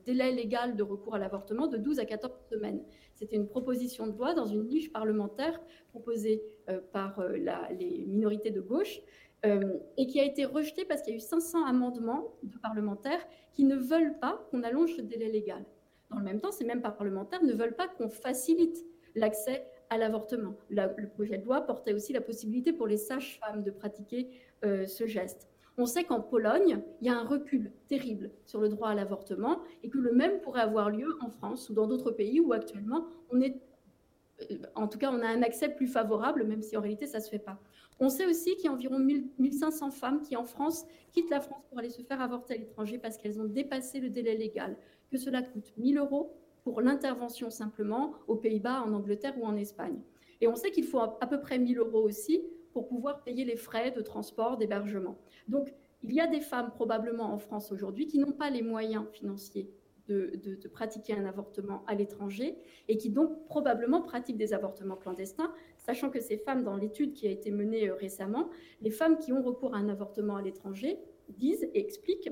délai 0.06 0.34
légal 0.34 0.76
de 0.76 0.84
recours 0.84 1.16
à 1.16 1.18
l'avortement 1.18 1.68
de 1.68 1.78
12 1.78 2.00
à 2.00 2.06
14 2.06 2.34
semaines. 2.50 2.84
C'était 3.16 3.38
une 3.38 3.48
proposition 3.48 4.06
de 4.06 4.18
loi 4.18 4.34
dans 4.34 4.46
une 4.46 4.68
niche 4.68 4.92
parlementaire 4.92 5.62
proposée 5.92 6.44
par 6.92 7.24
les 7.26 8.06
minorités 8.06 8.52
de 8.52 8.60
gauche 8.60 9.00
euh, 9.46 9.80
et 9.98 10.08
qui 10.08 10.20
a 10.20 10.24
été 10.24 10.46
rejeté 10.46 10.86
parce 10.86 11.02
qu'il 11.02 11.12
y 11.12 11.16
a 11.16 11.18
eu 11.18 11.22
500 11.22 11.66
amendements 11.66 12.36
de 12.44 12.58
parlementaires 12.58 13.26
qui 13.52 13.66
ne 13.66 13.76
veulent 13.76 14.18
pas 14.20 14.48
qu'on 14.50 14.64
allonge 14.64 14.96
ce 14.96 15.02
délai 15.02 15.30
légal. 15.30 15.66
Dans 16.10 16.18
le 16.18 16.24
même 16.24 16.40
temps, 16.40 16.52
ces 16.52 16.64
mêmes 16.64 16.82
parlementaires 16.82 17.44
ne 17.44 17.54
veulent 17.54 17.76
pas 17.76 17.88
qu'on 17.88 18.10
facilite 18.10 18.86
l'accès 19.16 19.66
à 19.90 19.98
l'avortement. 19.98 20.56
Le 20.70 21.08
projet 21.08 21.38
de 21.38 21.46
loi 21.46 21.62
portait 21.62 21.94
aussi 21.94 22.14
la 22.14 22.22
possibilité 22.22 22.74
pour 22.74 22.88
les 22.88 22.98
sages-femmes 22.98 23.64
de 23.64 23.72
pratiquer 23.72 24.30
euh, 24.64 24.88
ce 24.88 25.06
geste. 25.08 25.50
On 25.78 25.86
sait 25.86 26.04
qu'en 26.04 26.22
Pologne, 26.22 26.82
il 27.02 27.08
y 27.08 27.10
a 27.10 27.18
un 27.18 27.26
recul 27.26 27.72
terrible 27.88 28.32
sur 28.46 28.62
le 28.62 28.70
droit 28.70 28.90
à 28.90 28.96
l'avortement 28.96 29.60
et 29.82 29.90
que 29.90 29.98
le 29.98 30.14
même 30.14 30.40
pourrait 30.40 30.62
avoir 30.62 30.90
lieu 30.90 31.18
en 31.20 31.30
France 31.30 31.70
ou 31.70 31.74
dans 31.74 31.88
d'autres 31.88 32.12
pays 32.12 32.40
où 32.40 32.54
actuellement 32.54 33.08
on 33.32 33.42
euh, 33.42 34.58
en 34.76 34.88
tout 34.88 34.98
cas, 34.98 35.12
on 35.12 35.22
a 35.22 35.28
un 35.28 35.42
accès 35.42 35.70
plus 35.70 35.88
favorable, 35.88 36.44
même 36.44 36.62
si 36.62 36.76
en 36.78 36.82
réalité 36.82 37.08
ça 37.08 37.20
ne 37.20 37.24
se 37.24 37.30
fait 37.30 37.40
pas. 37.40 37.60
On 38.00 38.10
sait 38.10 38.26
aussi 38.26 38.56
qu'il 38.56 38.66
y 38.66 38.68
a 38.68 38.72
environ 38.72 39.00
1500 39.00 39.92
femmes 39.92 40.22
qui, 40.22 40.36
en 40.36 40.44
France, 40.44 40.86
quittent 41.12 41.30
la 41.30 41.42
France 41.42 41.64
pour 41.70 41.80
aller 41.80 41.90
se 41.90 42.02
faire 42.02 42.22
avorter 42.22 42.56
à 42.56 42.58
l'étranger 42.58 42.98
parce 42.98 43.18
qu'elles 43.18 43.40
ont 43.40 43.46
dépassé 43.46 44.00
le 44.00 44.10
délai 44.10 44.36
légal, 44.36 44.78
que 45.12 45.18
cela 45.18 45.42
coûte 45.42 45.74
1000 45.78 45.98
euros 45.98 46.34
pour 46.64 46.82
l'intervention 46.82 47.50
simplement 47.50 48.14
aux 48.28 48.36
Pays-Bas, 48.36 48.84
en 48.84 48.94
Angleterre 48.94 49.36
ou 49.38 49.46
en 49.46 49.56
Espagne. 49.56 50.00
Et 50.42 50.48
on 50.48 50.56
sait 50.56 50.72
qu'il 50.72 50.86
faut 50.86 51.00
à 51.00 51.28
peu 51.30 51.40
près 51.40 51.60
1000 51.60 51.78
euros 51.78 52.02
aussi 52.02 52.42
pour 52.74 52.88
pouvoir 52.88 53.24
payer 53.24 53.46
les 53.46 53.56
frais 53.56 53.92
de 53.92 54.02
transport, 54.02 54.58
d'hébergement. 54.58 55.18
Donc, 55.48 55.74
il 56.02 56.14
y 56.14 56.20
a 56.20 56.28
des 56.28 56.42
femmes 56.42 56.72
probablement 56.72 57.34
en 57.34 57.38
France 57.38 57.72
aujourd'hui 57.72 58.08
qui 58.08 58.20
n'ont 58.20 58.34
pas 58.34 58.50
les 58.50 58.62
moyens 58.62 59.06
financiers 59.12 59.70
de, 60.08 60.68
pratiquer 60.68 61.14
un 61.14 61.26
avortement 61.26 61.84
à 61.88 61.96
l'étranger 61.96 62.58
et 62.88 62.98
qui 62.98 63.10
donc 63.10 63.46
probablement 63.46 64.02
pratiquent 64.02 64.38
des 64.38 64.54
avortements 64.54 64.98
clandestins, 64.98 65.54
sachant 65.84 66.10
que 66.10 66.20
ces 66.20 66.38
femmes, 66.38 66.64
dans 66.64 66.76
l'étude 66.76 67.14
qui 67.14 67.28
a 67.28 67.32
été 67.32 67.52
menée 67.52 67.90
euh, 67.90 67.96
récemment, 67.96 68.50
les 68.82 68.92
femmes 68.92 69.20
qui 69.20 69.32
ont 69.32 69.44
recours 69.44 69.76
à 69.76 69.78
un 69.78 69.90
avortement 69.90 70.38
à 70.38 70.42
l'étranger 70.42 70.98
disent 71.30 71.64
et 71.74 71.80
expliquent 71.80 72.32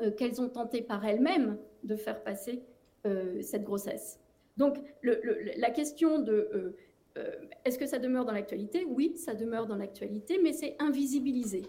euh, 0.00 0.10
qu'elles 0.10 0.40
ont 0.40 0.48
tenté 0.48 0.82
par 0.82 1.04
elles-mêmes 1.04 1.58
de 1.84 1.96
faire 1.96 2.22
passer 2.22 2.62
euh, 3.06 3.40
cette 3.42 3.64
grossesse. 3.64 4.18
Donc 4.56 4.76
la 5.02 5.70
question 5.70 6.18
de 6.18 6.74
est-ce 7.64 7.78
que 7.78 7.86
ça 7.86 7.98
demeure 7.98 8.26
dans 8.26 8.32
l'actualité? 8.32 8.84
Oui, 8.84 9.16
ça 9.16 9.34
demeure 9.34 9.66
dans 9.66 9.76
l'actualité, 9.76 10.38
mais 10.42 10.52
c'est 10.52 10.76
invisibilisé. 10.78 11.62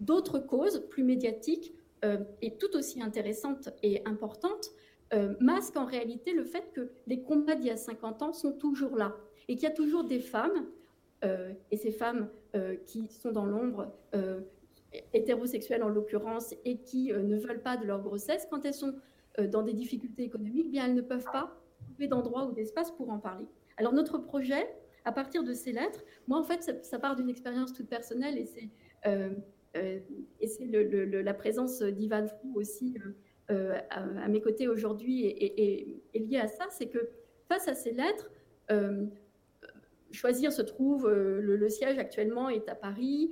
D'autres 0.00 0.38
causes 0.38 0.86
plus 0.90 1.02
médiatiques 1.02 1.72
et 2.42 2.56
tout 2.58 2.76
aussi 2.76 3.00
intéressantes 3.00 3.70
et 3.82 4.02
importantes 4.04 4.70
masquent 5.40 5.78
en 5.78 5.86
réalité 5.86 6.34
le 6.34 6.44
fait 6.44 6.72
que 6.74 6.90
les 7.06 7.22
combats 7.22 7.54
d'il 7.54 7.68
y 7.68 7.70
a 7.70 7.76
50 7.76 8.22
ans 8.22 8.32
sont 8.34 8.52
toujours 8.52 8.96
là 8.96 9.16
et 9.48 9.54
qu'il 9.54 9.64
y 9.64 9.72
a 9.72 9.74
toujours 9.74 10.04
des 10.04 10.20
femmes, 10.20 10.66
et 11.70 11.76
ces 11.76 11.90
femmes 11.90 12.28
qui 12.86 13.08
sont 13.08 13.32
dans 13.32 13.46
l'ombre, 13.46 13.92
hétérosexuelles 15.12 15.82
en 15.82 15.88
l'occurrence, 15.88 16.54
et 16.64 16.78
qui 16.78 17.12
ne 17.12 17.36
veulent 17.36 17.62
pas 17.62 17.76
de 17.76 17.84
leur 17.84 18.02
grossesse, 18.02 18.46
quand 18.50 18.64
elles 18.64 18.74
sont 18.74 18.94
dans 19.38 19.62
des 19.62 19.72
difficultés 19.72 20.24
économiques, 20.24 20.70
bien 20.70 20.86
elles 20.86 20.94
ne 20.94 21.02
peuvent 21.02 21.26
pas 21.32 21.56
trouver 21.86 22.08
d'endroit 22.08 22.46
ou 22.46 22.52
d'espace 22.52 22.90
pour 22.90 23.10
en 23.10 23.18
parler. 23.18 23.46
Alors 23.76 23.92
notre 23.92 24.18
projet, 24.18 24.68
à 25.04 25.12
partir 25.12 25.44
de 25.44 25.52
ces 25.52 25.72
lettres, 25.72 26.02
moi 26.26 26.38
en 26.38 26.44
fait 26.44 26.62
ça, 26.82 26.98
part 26.98 27.16
d'une 27.16 27.28
expérience 27.28 27.72
toute 27.72 27.88
personnelle 27.88 28.38
et 28.38 28.46
c'est 28.46 28.68
euh, 29.06 29.30
euh, 29.76 30.00
et 30.40 30.46
c'est 30.46 30.66
la 30.66 31.34
présence 31.34 31.82
d'Ivan 31.82 32.26
Frou 32.26 32.54
aussi 32.56 32.96
euh, 33.50 33.78
à, 33.90 34.28
mes 34.28 34.40
côtés 34.40 34.68
aujourd'hui 34.68 35.26
et, 35.26 36.02
liée 36.14 36.38
à 36.38 36.48
ça, 36.48 36.64
c'est 36.70 36.88
que 36.88 37.10
face 37.48 37.68
à 37.68 37.74
ces 37.74 37.92
lettres, 37.92 38.30
choisir 40.16 40.52
se 40.52 40.62
trouve, 40.62 41.08
le, 41.08 41.68
siège 41.68 41.98
actuellement 41.98 42.48
est 42.48 42.68
à 42.68 42.74
Paris. 42.74 43.30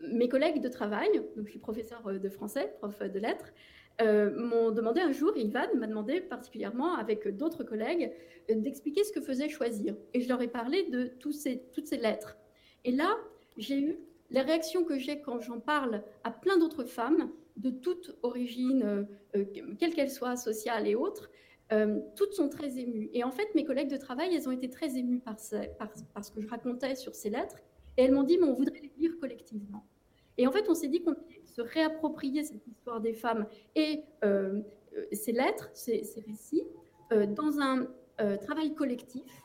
mes 0.00 0.28
collègues 0.28 0.60
de 0.60 0.68
travail, 0.68 1.08
donc 1.36 1.46
je 1.46 1.50
suis 1.50 1.58
professeur 1.58 2.02
de 2.04 2.28
français, 2.28 2.74
prof 2.80 3.00
de 3.02 3.18
lettres, 3.18 3.52
euh, 4.02 4.30
m'ont 4.36 4.72
demandé 4.72 5.00
un 5.00 5.12
jour, 5.12 5.34
Ivan 5.36 5.68
m'a 5.74 5.86
demandé 5.86 6.20
particulièrement 6.20 6.96
avec 6.96 7.26
d'autres 7.28 7.64
collègues 7.64 8.12
euh, 8.50 8.54
d'expliquer 8.56 9.04
ce 9.04 9.12
que 9.12 9.22
faisait 9.22 9.48
Choisir. 9.48 9.96
Et 10.12 10.20
je 10.20 10.28
leur 10.28 10.42
ai 10.42 10.48
parlé 10.48 10.84
de 10.90 11.06
toutes 11.18 11.32
ces 11.32 11.96
lettres. 11.96 12.36
Et 12.84 12.92
là, 12.92 13.16
j'ai 13.56 13.80
eu 13.80 13.96
les 14.30 14.42
réactions 14.42 14.84
que 14.84 14.98
j'ai 14.98 15.20
quand 15.20 15.40
j'en 15.40 15.60
parle 15.60 16.02
à 16.24 16.30
plein 16.30 16.58
d'autres 16.58 16.84
femmes 16.84 17.30
de 17.56 17.70
toute 17.70 18.18
origine, 18.22 19.06
euh, 19.34 19.44
quelle 19.78 19.94
qu'elle 19.94 20.10
soit, 20.10 20.36
sociale 20.36 20.86
et 20.86 20.94
autre. 20.94 21.30
Toutes 22.14 22.32
sont 22.32 22.48
très 22.48 22.78
émues. 22.78 23.10
Et 23.12 23.24
en 23.24 23.30
fait, 23.30 23.48
mes 23.54 23.64
collègues 23.64 23.90
de 23.90 23.96
travail, 23.96 24.34
elles 24.34 24.48
ont 24.48 24.52
été 24.52 24.70
très 24.70 24.96
émues 24.96 25.20
par 25.20 25.38
ce 25.40 26.30
que 26.30 26.40
je 26.40 26.48
racontais 26.48 26.94
sur 26.94 27.14
ces 27.14 27.30
lettres. 27.30 27.56
Et 27.96 28.04
elles 28.04 28.12
m'ont 28.12 28.22
dit, 28.22 28.38
mais 28.38 28.46
on 28.46 28.54
voudrait 28.54 28.80
les 28.80 28.92
lire 28.98 29.18
collectivement. 29.18 29.84
Et 30.38 30.46
en 30.46 30.52
fait, 30.52 30.68
on 30.68 30.74
s'est 30.74 30.88
dit 30.88 31.02
qu'on 31.02 31.16
se 31.44 31.62
réapproprier 31.62 32.44
cette 32.44 32.66
histoire 32.66 33.00
des 33.00 33.14
femmes 33.14 33.46
et 33.74 34.04
euh, 34.24 34.60
ces 35.12 35.32
lettres, 35.32 35.70
ces, 35.72 36.02
récits, 36.26 36.64
euh, 37.12 37.26
dans 37.26 37.60
un 37.60 37.86
euh, 38.20 38.36
travail 38.36 38.74
collectif, 38.74 39.42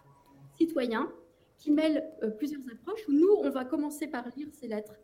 citoyen, 0.58 1.12
qui 1.58 1.72
mêle 1.72 2.10
plusieurs 2.38 2.62
approches. 2.72 3.08
Où 3.08 3.14
nous, 3.14 3.36
on 3.38 3.50
va 3.52 3.66
commencer 3.66 4.08
par 4.08 4.26
lire 4.36 4.48
ces 4.52 4.68
lettres 4.68 4.96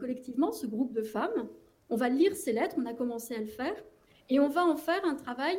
collectivement, 0.00 0.50
ce 0.50 0.66
groupe 0.66 0.92
de 0.92 1.02
femmes. 1.02 1.48
On 1.90 1.96
va 1.96 2.08
lire 2.08 2.34
ces 2.34 2.52
lettres, 2.52 2.76
on 2.78 2.86
a 2.86 2.94
commencé 2.94 3.34
à 3.34 3.40
le 3.40 3.46
faire, 3.46 3.74
et 4.28 4.40
on 4.40 4.48
va 4.48 4.64
en 4.64 4.76
faire 4.76 5.04
un 5.04 5.14
travail 5.14 5.56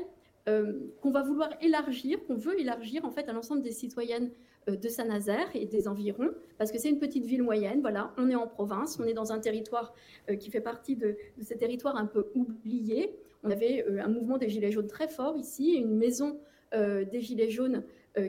qu'on 1.01 1.11
va 1.11 1.21
vouloir 1.23 1.49
élargir, 1.61 2.23
qu'on 2.25 2.35
veut 2.35 2.59
élargir 2.59 3.05
en 3.05 3.11
fait 3.11 3.27
à 3.29 3.33
l'ensemble 3.33 3.61
des 3.61 3.71
citoyennes 3.71 4.31
euh, 4.69 4.75
de 4.75 4.87
Saint-Nazaire 4.87 5.47
et 5.53 5.65
des 5.65 5.87
environs, 5.87 6.31
parce 6.57 6.71
que 6.71 6.77
c'est 6.77 6.89
une 6.89 6.99
petite 6.99 7.25
ville 7.25 7.43
moyenne. 7.43 7.81
Voilà, 7.81 8.13
on 8.17 8.29
est 8.29 8.35
en 8.35 8.47
province, 8.47 8.99
on 8.99 9.05
est 9.05 9.13
dans 9.13 9.31
un 9.31 9.39
territoire 9.39 9.93
euh, 10.29 10.35
qui 10.35 10.49
fait 10.51 10.61
partie 10.61 10.95
de, 10.95 11.17
ces 11.41 11.57
territoires 11.57 11.95
un 11.95 12.05
peu 12.05 12.31
oubliés. 12.35 13.15
On 13.43 13.51
avait 13.51 13.85
euh, 13.87 14.03
un 14.03 14.09
mouvement 14.09 14.37
des 14.37 14.49
Gilets 14.49 14.71
jaunes 14.71 14.87
très 14.87 15.07
fort 15.07 15.37
ici, 15.37 15.73
une 15.73 15.95
maison 15.95 16.39
des 16.71 17.19
Gilets 17.19 17.49
jaunes 17.49 17.83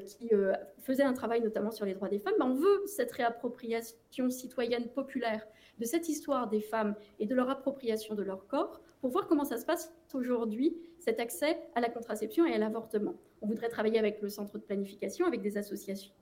qui 0.07 0.31
faisait 0.79 1.03
un 1.03 1.13
travail 1.13 1.43
notamment 1.43 1.71
sur 1.71 1.85
les 1.85 1.93
droits 1.93 2.09
des 2.09 2.19
femmes. 2.19 2.33
Ben, 2.39 2.47
on 2.47 2.55
veut 2.55 2.87
cette 2.87 3.13
réappropriation 3.13 4.31
citoyenne 4.31 4.87
populaire 4.87 5.47
de 5.79 5.85
cette 5.85 6.09
histoire 6.09 6.49
des 6.49 6.63
femmes 6.63 6.95
et 7.19 7.27
de 7.27 7.35
leur 7.35 7.51
appropriation 7.51 8.15
de 8.15 8.23
leur 8.23 8.47
corps 8.47 8.81
pour 9.01 9.11
voir 9.11 9.27
comment 9.27 9.45
ça 9.45 9.59
se 9.59 9.65
passe 9.65 9.93
aujourd'hui, 10.15 10.77
cet 10.99 11.21
accès 11.21 11.59
à 11.75 11.81
la 11.81 11.89
contraception 11.89 12.45
et 12.45 12.53
à 12.53 12.59
l'avortement. 12.59 13.15
On 13.41 13.47
voudrait 13.47 13.69
travailler 13.69 13.99
avec 13.99 14.21
le 14.21 14.29
centre 14.29 14.59
de 14.59 14.63
planification, 14.63 15.27
avec 15.27 15.41
des 15.41 15.57
associations 15.57 16.13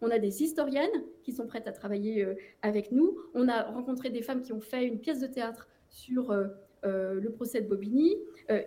on 0.00 0.10
a 0.10 0.18
des 0.18 0.42
historiennes 0.42 1.04
qui 1.22 1.32
sont 1.32 1.46
prêtes 1.46 1.66
à 1.66 1.72
travailler 1.72 2.24
euh, 2.24 2.34
avec 2.62 2.92
nous. 2.92 3.16
On 3.34 3.48
a 3.48 3.62
rencontré 3.62 4.10
des 4.10 4.22
femmes 4.22 4.42
qui 4.42 4.52
ont 4.52 4.60
fait 4.60 4.84
une 4.84 4.98
pièce 4.98 5.20
de 5.20 5.26
théâtre 5.26 5.68
sur 5.88 6.30
euh, 6.30 6.46
euh, 6.84 7.14
le 7.20 7.30
procès 7.30 7.62
de 7.62 7.68
Bobigny. 7.68 8.16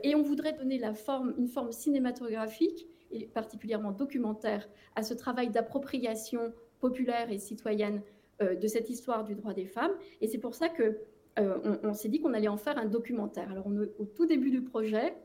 et 0.03 0.15
on 0.15 0.23
voudrait 0.23 0.53
donner 0.53 0.77
la 0.77 0.93
forme, 0.93 1.33
une 1.37 1.47
forme 1.47 1.71
cinématographique 1.71 2.87
et 3.11 3.27
particulièrement 3.27 3.91
documentaire 3.91 4.67
à 4.95 5.03
ce 5.03 5.13
travail 5.13 5.49
d'appropriation 5.49 6.53
populaire 6.79 7.31
et 7.31 7.37
citoyenne 7.37 8.01
de 8.41 8.67
cette 8.67 8.89
histoire 8.89 9.23
du 9.23 9.35
droit 9.35 9.53
des 9.53 9.65
femmes. 9.65 9.91
Et 10.21 10.27
c'est 10.27 10.37
pour 10.37 10.53
ça 10.53 10.69
que 10.69 10.97
on, 11.39 11.93
s'est 11.93 12.09
dit 12.09 12.19
qu'on 12.19 12.33
allait 12.33 12.47
en 12.47 12.57
faire 12.57 12.77
un 12.77 12.85
documentaire. 12.85 13.51
Alors 13.51 13.65
on 13.67 13.81
est 13.81 13.89
au 13.97 14.05
tout 14.05 14.25
début 14.25 14.51
du 14.51 14.61
projet 14.61 15.15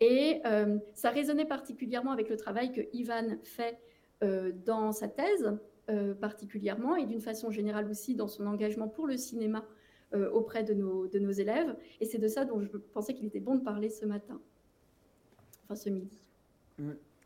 et 0.00 0.40
ça 0.94 1.10
résonnait 1.10 1.44
particulièrement 1.44 2.12
avec 2.12 2.28
le 2.28 2.36
travail 2.36 2.72
que 2.72 2.82
Ivan 2.92 3.36
fait 3.42 3.78
euh, 4.24 4.50
dans 4.66 4.90
sa 4.90 5.06
thèse 5.06 5.56
euh, 5.90 6.12
particulièrement 6.12 6.96
et 6.96 7.06
d'une 7.06 7.20
façon 7.20 7.52
générale 7.52 7.88
aussi 7.88 8.16
dans 8.16 8.26
son 8.26 8.48
engagement 8.48 8.88
pour 8.88 9.06
le 9.06 9.16
cinéma 9.16 9.64
euh, 10.12 10.28
auprès 10.32 10.64
de 10.64 10.74
nos, 10.74 11.06
de 11.06 11.20
nos 11.20 11.30
élèves. 11.30 11.76
Et 12.00 12.04
c'est 12.04 12.18
de 12.18 12.26
ça 12.26 12.44
dont 12.44 12.60
je 12.60 12.66
pensais 12.66 13.14
qu'il 13.14 13.26
était 13.26 13.38
bon 13.38 13.54
de 13.54 13.62
parler 13.62 13.90
ce 13.90 14.06
matin, 14.06 14.40
enfin 15.64 15.76
ce 15.76 15.88
midi. 15.88 16.20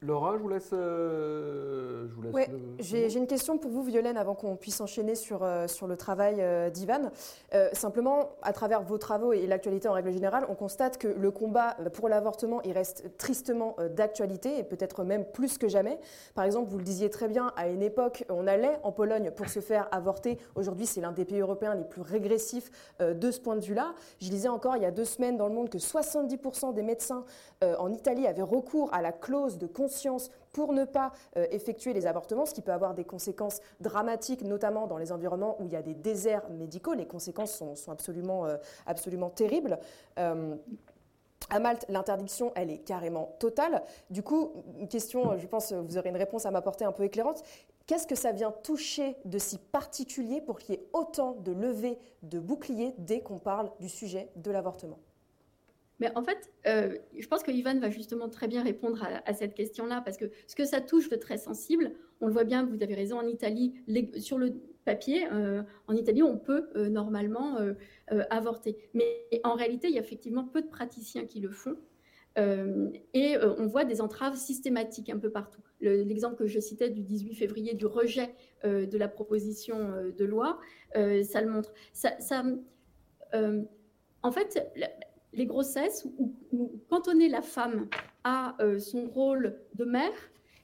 Laura, 0.02 0.37
je 0.37 0.42
vous 0.42 0.49
laisse. 0.49 0.71
Euh, 0.73 2.09
j'ai 2.80 3.16
une 3.16 3.28
question 3.28 3.56
pour 3.56 3.71
vous, 3.71 3.85
Violaine, 3.85 4.16
avant 4.16 4.35
qu'on 4.35 4.56
puisse 4.56 4.80
enchaîner 4.80 5.14
sur, 5.14 5.44
euh, 5.44 5.68
sur 5.68 5.87
le 5.87 5.97
travail 5.97 6.37
euh, 6.40 6.71
d'Ivan. 6.71 7.11
simplement, 7.73 8.30
à 8.42 8.52
travers 8.52 8.82
vos 8.82 8.99
travaux 8.99 9.32
et 9.32 9.47
l'actualité 9.47 9.88
en 9.88 9.92
règle 9.92 10.12
générale, 10.12 10.44
on 10.49 10.54
constate 10.54 10.99
que 10.99 11.06
le 11.06 11.30
combat 11.30 11.76
pour 11.92 12.09
l'avortement, 12.09 12.61
il 12.62 12.73
reste 12.73 13.16
tristement 13.16 13.76
d'actualité 13.94 14.59
et 14.59 14.64
peut-être 14.64 15.04
même 15.04 15.25
plus 15.25 15.56
que 15.56 15.68
jamais. 15.68 15.99
Par 16.35 16.44
exemple, 16.44 16.68
vous 16.68 16.78
le 16.78 16.85
disiez 16.85 17.09
très 17.09 17.28
bien, 17.28 17.52
à 17.56 17.68
une 17.68 17.82
époque, 17.82 18.25
on 18.28 18.47
allait 18.47 18.78
en 18.82 18.90
Pologne 18.90 19.30
pour 19.30 19.49
se 19.49 19.61
faire 19.61 19.88
avorter. 19.92 20.38
Aujourd'hui, 20.56 20.87
c'est 20.87 21.00
l'un 21.00 21.12
des 21.12 21.25
pays 21.25 21.40
européens 21.40 21.75
les 21.75 21.85
plus 21.85 22.02
régressifs 22.02 22.71
de 23.00 23.30
ce 23.30 23.40
point 23.40 23.56
de 23.56 23.64
vue-là. 23.64 23.94
Je 24.21 24.30
lisais 24.30 24.49
encore 24.49 24.76
il 24.76 24.82
y 24.82 24.87
a 24.87 24.90
deux 24.90 25.04
semaines 25.04 25.37
dans 25.37 25.47
le 25.47 25.54
monde 25.54 25.68
que 25.68 25.78
70% 25.78 26.75
des 26.75 26.82
médecins 26.82 27.25
en 27.62 27.92
Italie 27.92 28.26
avaient 28.26 28.42
recours 28.42 28.92
à 28.92 29.02
la 29.02 29.12
clause 29.12 29.59
de 29.59 29.66
pour 30.53 30.73
ne 30.73 30.85
pas 30.85 31.13
euh, 31.37 31.47
effectuer 31.51 31.93
les 31.93 32.07
avortements, 32.07 32.47
ce 32.47 32.55
qui 32.55 32.63
peut 32.63 32.73
avoir 32.73 32.95
des 32.95 33.05
conséquences 33.05 33.61
dramatiques, 33.81 34.43
notamment 34.43 34.87
dans 34.87 34.99
les 34.99 35.13
environnements 35.13 35.61
où 35.61 35.67
il 35.67 35.73
y 35.73 35.77
a 35.77 35.83
des 35.83 35.95
déserts 35.95 36.49
médicaux. 36.51 36.95
Les 36.95 37.07
conséquences 37.07 37.53
sont, 37.53 37.75
absolument, 37.91 38.47
euh, 38.47 38.57
absolument 38.87 39.31
terribles. 39.31 39.79
Euh, 40.19 40.55
à 41.51 41.59
Malte, 41.59 41.85
l'interdiction, 41.89 42.53
elle 42.55 42.71
est 42.71 42.79
carrément 42.79 43.35
totale. 43.39 43.83
Du 44.11 44.23
coup, 44.23 44.53
une 44.79 44.89
question, 44.89 45.37
je 45.37 45.47
pense 45.47 45.73
vous 45.73 45.99
aurez 45.99 46.09
une 46.09 46.17
réponse 46.17 46.47
à 46.47 46.51
m'apporter 46.51 46.85
un 46.85 46.93
peu 46.93 47.03
éclairante. 47.03 47.43
Qu'est-ce 47.87 48.07
que 48.07 48.15
ça 48.15 48.33
vient 48.33 48.53
toucher 48.53 49.17
de 49.25 49.39
si 49.39 49.59
particulier 49.59 50.41
pour 50.41 50.59
qu'il 50.59 50.77
y 50.77 50.79
ait 50.79 50.87
autant 50.93 51.33
de 51.33 51.53
levées 51.53 51.99
de 52.23 52.39
boucliers 52.39 52.95
dès 52.97 53.21
qu'on 53.21 53.39
parle 53.39 53.71
du 53.81 53.89
sujet 53.89 54.31
de 54.37 54.51
l'avortement? 54.51 54.99
Mais 56.02 56.11
en 56.16 56.25
fait, 56.25 56.50
euh, 56.66 56.99
je 57.16 57.28
pense 57.28 57.44
que 57.44 57.52
Ivan 57.52 57.78
va 57.78 57.88
justement 57.88 58.28
très 58.28 58.49
bien 58.49 58.64
répondre 58.64 59.06
à, 59.25 59.35
cette 59.35 59.54
question-là, 59.54 60.02
parce 60.04 60.16
que 60.16 60.25
ce 60.49 60.56
que 60.56 60.64
ça 60.64 60.80
touche 60.80 61.09
de 61.09 61.14
très 61.14 61.38
sensible, 61.38 61.92
on 62.21 62.26
le 62.26 62.32
voit 62.32 62.42
bien, 62.42 62.64
vous 62.66 62.82
avez 62.82 62.97
raison, 62.97 63.21
en 63.21 63.26
Italie, 63.28 63.75
sur 64.18 64.37
le 64.37 64.54
papier, 64.85 65.28
euh, 65.30 65.62
en 65.87 65.94
Italie, 65.94 66.25
on 66.25 66.38
peut 66.38 66.71
euh, 66.75 66.88
normalement 66.88 67.56
avorter. 68.30 68.76
Mais 68.94 69.04
en 69.44 69.54
réalité, 69.54 69.87
il 69.87 69.94
y 69.94 69.99
a 69.99 70.02
effectivement 70.02 70.42
peu 70.42 70.61
de 70.61 70.66
praticiens 70.66 71.25
qui 71.25 71.38
le 71.38 71.50
font. 71.50 71.76
et 72.37 73.37
on 73.59 73.66
voit 73.68 73.85
des 73.85 74.00
entraves 74.00 74.35
systématiques 74.35 75.09
un 75.09 75.18
peu 75.21 75.30
partout. 75.30 75.62
L'exemple 75.80 76.35
que 76.35 76.49
je 76.49 76.59
citais 76.59 76.90
du 76.90 77.02
18 77.02 77.35
février 77.35 77.75
du 77.75 77.87
rejet 77.87 78.35
de 78.64 78.99
la 78.99 79.06
proposition 79.06 79.76
de 80.18 80.25
loi, 80.25 80.59
ça 80.94 81.40
le 81.40 81.49
montre. 81.49 81.73
Ça 81.92 82.42
en 84.23 84.30
fait, 84.30 84.73
les 85.33 85.47
grossesses 85.47 86.07
où, 86.19 86.35
cantonner 86.89 87.29
la 87.29 87.43
femme 87.43 87.89
à 88.25 88.57
euh, 88.62 88.79
son 88.79 89.07
rôle 89.07 89.59
de 89.75 89.85
mère, 89.85 90.12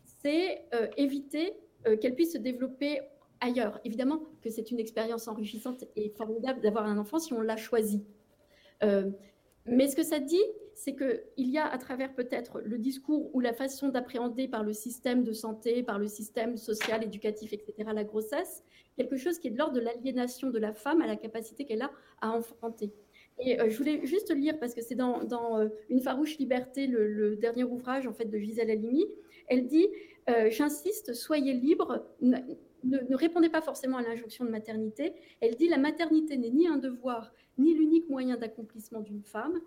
c'est 0.05 0.65
euh, 0.75 0.89
éviter 0.97 1.55
euh, 1.87 1.97
qu'elle 1.97 2.15
puisse 2.15 2.33
se 2.33 2.39
développer 2.39 3.01
ailleurs. 3.41 3.81
Évidemment 3.85 4.21
que 4.43 4.51
c'est 4.51 4.71
une 4.71 4.79
expérience 4.79 5.29
enrichissante 5.29 5.85
et 5.97 6.11
formidable 6.11 6.61
d'avoir 6.61 6.87
un 6.87 6.99
enfant 6.99 7.19
si 7.19 7.33
on 7.33 7.41
l'a 7.41 7.57
choisi. 7.57 8.05
mais 9.67 9.89
ce 9.89 9.97
que 9.97 10.03
ça 10.03 10.19
dit, 10.19 10.43
c'est 10.75 10.95
qu'il 10.95 11.49
y 11.49 11.59
a 11.59 11.67
à 11.67 11.77
travers 11.77 12.15
peut-être 12.15 12.61
le 12.61 12.79
discours 12.79 13.35
ou 13.35 13.41
la 13.41 13.53
façon 13.53 13.89
d'appréhender 13.89 14.47
par 14.47 14.63
le 14.63 14.73
système 14.73 15.25
de 15.25 15.33
santé, 15.33 15.83
par 15.83 15.99
le 15.99 16.07
système 16.07 16.57
social, 16.57 17.03
éducatif, 17.03 17.53
etc., 17.53 17.91
la 17.93 18.05
grossesse, 18.05 18.63
quelque 18.97 19.17
chose 19.17 19.39
qui 19.39 19.49
est 19.49 19.51
de 19.51 19.59
l'ordre 19.59 19.75
de 19.75 19.81
l'aliénation 19.81 20.51
de 20.51 20.59
la 20.59 20.73
femme 20.73 21.03
à 21.03 21.07
la 21.07 21.17
capacité 21.17 21.65
qu'elle 21.65 21.83
a 21.83 21.91
à 22.21 22.31
enfanter. 22.31 22.93
Et 23.41 23.57
je 23.71 23.77
voulais 23.77 24.05
juste 24.05 24.35
lire, 24.35 24.59
parce 24.59 24.75
que 24.75 24.83
c'est 24.83 24.95
dans, 24.95 25.71
Une 25.89 26.01
farouche 26.01 26.39
liberté, 26.39 26.87
le, 26.87 27.37
dernier 27.37 27.65
ouvrage 27.65 28.07
en 28.07 28.13
fait, 28.13 28.27
de 28.27 28.39
Gisèle 28.39 28.71
Halimi. 28.71 29.07
Elle 29.49 29.67
dit 29.67 29.87
J'insiste, 30.51 31.15
soyez 31.15 31.55
libres, 31.55 32.05
ne, 32.21 33.17
répondez 33.17 33.49
pas 33.49 33.61
forcément 33.61 33.97
à 33.97 34.03
l'injonction 34.03 34.45
de 34.45 34.51
maternité. 34.51 35.13
Elle 35.41 35.57
dit 35.57 35.69
La 35.69 35.79
maternité 35.79 36.37
n'est 36.37 36.51
ni 36.51 36.67
un 36.67 36.77
devoir, 36.77 37.33
ni 37.59 37.75
l'unique 37.75 38.09
moyen 38.09 38.37
d'accomplissement 38.37 39.01
d'une 39.01 39.23
femme. 39.23 39.61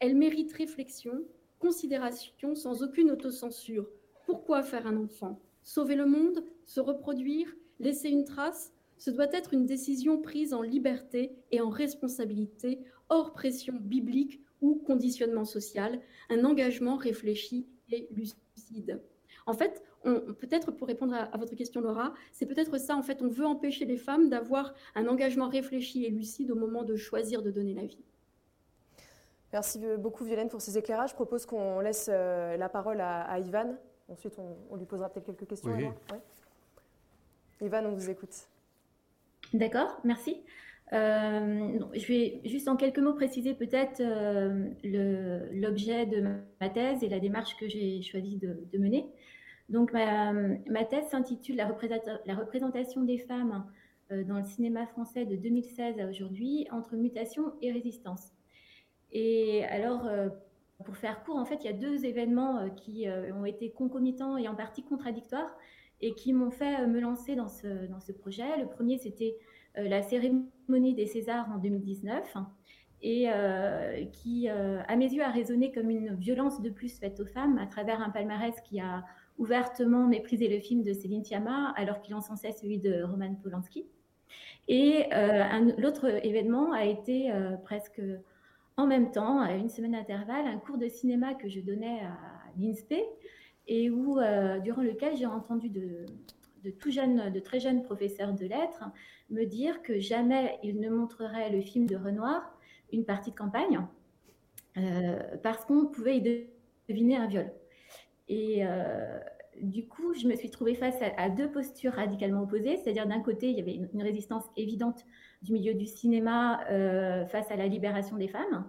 Elle 0.00 0.16
mérite 0.16 0.52
réflexion, 0.52 1.24
considération, 1.58 2.54
sans 2.54 2.82
aucune 2.82 3.10
autocensure. 3.10 3.88
Pourquoi 4.26 4.62
faire 4.62 4.86
un 4.86 4.96
enfant? 4.96 5.40
Sauver 5.62 5.96
le 5.96 6.06
monde 6.06 6.44
Se 6.64 6.80
reproduire 6.80 7.54
Laisser 7.80 8.08
une 8.08 8.24
trace? 8.24 8.72
Ce 8.98 9.10
doit 9.10 9.32
être 9.32 9.52
une 9.52 9.66
décision 9.66 10.20
prise 10.20 10.54
en 10.54 10.62
liberté 10.62 11.32
et 11.50 11.60
en 11.60 11.68
responsabilité, 11.68 12.78
hors 13.08 13.32
pression 13.32 13.74
biblique 13.80 14.40
ou 14.60 14.76
conditionnement 14.76 15.44
social, 15.44 16.00
un 16.30 16.44
engagement 16.44 16.96
réfléchi 16.96 17.66
et 17.90 18.08
lucide. 18.10 19.00
En 19.46 19.52
fait, 19.52 19.82
peut-être 20.04 20.70
pour 20.70 20.88
répondre 20.88 21.14
à, 21.14 21.36
votre 21.36 21.54
question, 21.54 21.80
Laura, 21.80 22.14
c'est 22.32 22.46
peut-être 22.46 22.78
ça. 22.78 22.96
En 22.96 23.02
fait, 23.02 23.22
on 23.22 23.28
veut 23.28 23.46
empêcher 23.46 23.84
les 23.84 23.96
femmes 23.96 24.28
d'avoir 24.28 24.74
un 24.94 25.06
engagement 25.06 25.48
réfléchi 25.48 26.04
et 26.04 26.10
lucide 26.10 26.50
au 26.50 26.54
moment 26.54 26.82
de 26.82 26.96
choisir 26.96 27.42
de 27.42 27.50
donner 27.50 27.74
la 27.74 27.84
vie. 27.84 28.02
Merci 29.52 29.80
beaucoup, 29.98 30.24
Violaine, 30.24 30.48
pour 30.48 30.60
ces 30.60 30.76
éclairages. 30.76 31.10
Je 31.10 31.14
propose 31.14 31.46
qu'on 31.46 31.80
laisse 31.80 32.10
euh, 32.12 32.56
la 32.56 32.68
parole 32.68 33.00
à, 33.00 33.38
Ivan. 33.38 33.76
Ensuite, 34.08 34.36
on, 34.70 34.76
lui 34.76 34.84
posera 34.84 35.08
peut-être 35.08 35.26
quelques 35.26 35.46
questions. 35.46 35.72
Oui. 35.72 35.86
Ivan, 37.60 37.84
on 37.86 37.92
vous 37.92 38.10
écoute. 38.10 38.34
D'accord, 39.52 40.00
merci. 40.02 40.42
Euh, 40.92 41.78
je 41.94 42.06
vais 42.06 42.40
juste 42.44 42.68
en 42.68 42.76
quelques 42.76 42.98
mots 42.98 43.14
préciser 43.14 43.54
peut-être 43.54 44.00
euh, 44.00 45.48
l'objet 45.52 46.06
de 46.06 46.22
ma 46.60 46.68
thèse 46.68 47.02
et 47.02 47.08
la 47.08 47.20
démarche 47.20 47.56
que 47.56 47.66
j'ai 47.68 48.02
choisi 48.02 48.36
de, 48.36 48.78
mener. 48.78 49.06
Donc 49.70 49.92
ma, 49.92 50.84
thèse 50.84 51.06
s'intitule 51.10 51.56
la, 51.56 51.66
représentation 51.66 53.02
des 53.02 53.18
femmes 53.18 53.64
euh, 54.12 54.24
dans 54.24 54.38
le 54.38 54.44
cinéma 54.44 54.86
français 54.86 55.24
de 55.24 55.36
2016 55.36 56.00
à 56.00 56.06
aujourd'hui 56.06 56.66
entre 56.70 56.96
mutation 56.96 57.54
et 57.62 57.72
résistance. 57.72 58.32
Et 59.10 59.64
alors, 59.66 60.10
pour 60.84 60.96
faire 60.96 61.22
court, 61.22 61.36
en 61.36 61.44
fait, 61.44 61.58
il 61.62 61.66
y 61.66 61.68
a 61.68 61.72
deux 61.72 62.04
événements 62.04 62.68
qui 62.70 63.06
ont 63.32 63.44
été 63.44 63.70
concomitants 63.70 64.36
et 64.36 64.48
en 64.48 64.56
partie 64.56 64.82
contradictoires 64.82 65.56
et 66.00 66.14
qui 66.14 66.32
m'ont 66.32 66.50
fait 66.50 66.84
me 66.88 66.98
lancer 66.98 67.36
dans 67.36 67.46
ce, 67.46 68.10
projet. 68.10 68.58
Le 68.58 68.66
premier, 68.66 68.98
c'était 68.98 69.36
la 69.76 70.02
cérémonie 70.02 70.50
des 70.68 71.06
Césars 71.06 71.48
en 71.54 71.58
2019 71.58 72.36
et 73.02 73.26
euh, 73.28 74.04
qui, 74.06 74.48
euh, 74.48 74.80
à 74.88 74.96
mes 74.96 75.12
yeux, 75.12 75.22
a 75.22 75.30
résonné 75.30 75.70
comme 75.72 75.90
une 75.90 76.14
violence 76.14 76.62
de 76.62 76.70
plus 76.70 76.98
faite 76.98 77.20
aux 77.20 77.26
femmes 77.26 77.58
à 77.58 77.66
travers 77.66 78.00
un 78.00 78.10
palmarès 78.10 78.54
qui 78.62 78.80
a 78.80 79.04
ouvertement 79.36 80.06
méprisé 80.06 80.48
le 80.48 80.60
film 80.60 80.82
de 80.82 80.92
Céline 80.92 81.24
Sciamma 81.24 81.74
alors 81.76 82.00
qu'il 82.00 82.14
encensait 82.14 82.52
celui 82.52 82.78
de 82.78 83.02
Roman 83.02 83.34
Polanski. 83.42 83.84
Et 84.68 85.04
l'autre 85.76 86.24
événement 86.24 86.72
a 86.72 86.86
été 86.86 87.30
presque 87.64 88.00
en 88.76 88.86
même 88.86 89.10
temps, 89.10 89.40
à 89.40 89.52
une 89.52 89.68
semaine 89.68 89.92
d'intervalle, 89.92 90.46
un 90.46 90.56
cours 90.58 90.78
de 90.78 90.88
cinéma 90.88 91.34
que 91.34 91.48
je 91.48 91.60
donnais 91.60 92.00
à 92.00 92.16
l'INSPE 92.58 92.94
et 93.66 93.90
où, 93.90 94.18
durant 94.62 94.82
lequel 94.82 95.16
j'ai 95.16 95.26
entendu 95.26 95.68
de, 95.68 96.06
de, 96.64 96.90
jeune, 96.90 97.40
très 97.42 97.60
jeunes 97.60 97.82
professeurs 97.82 98.32
de 98.32 98.46
lettres 98.46 98.84
me 99.30 99.44
dire 99.44 99.82
que 99.82 99.98
jamais 99.98 100.58
ils 100.62 100.80
ne 100.80 100.88
montreraient 100.88 101.50
le 101.50 101.60
film 101.60 101.86
de 101.86 101.96
Renoir, 101.96 102.56
une 102.92 103.04
partie 103.04 103.30
de 103.30 103.36
campagne, 103.36 103.80
euh, 104.76 105.18
parce 105.42 105.64
qu'on 105.64 105.86
pouvait 105.86 106.18
y 106.18 106.46
deviner 106.88 107.16
un 107.16 107.26
viol. 107.26 107.52
Et 108.28 108.66
euh, 108.66 109.18
du 109.60 109.86
coup, 109.86 110.14
je 110.14 110.26
me 110.26 110.34
suis 110.34 110.50
trouvée 110.50 110.74
face 110.74 110.96
à, 111.16 111.28
deux 111.28 111.50
postures 111.50 111.92
radicalement 111.92 112.42
opposées, 112.42 112.76
c'est-à-dire 112.76 113.06
d'un 113.06 113.20
côté, 113.20 113.50
il 113.50 113.56
y 113.56 113.60
avait 113.60 113.74
une, 113.74 114.02
résistance 114.02 114.44
évidente 114.56 115.04
du 115.42 115.52
milieu 115.52 115.74
du 115.74 115.86
cinéma 115.86 116.64
euh, 116.70 117.26
face 117.26 117.50
à 117.50 117.56
la 117.56 117.66
libération 117.66 118.16
des 118.16 118.28
femmes, 118.28 118.66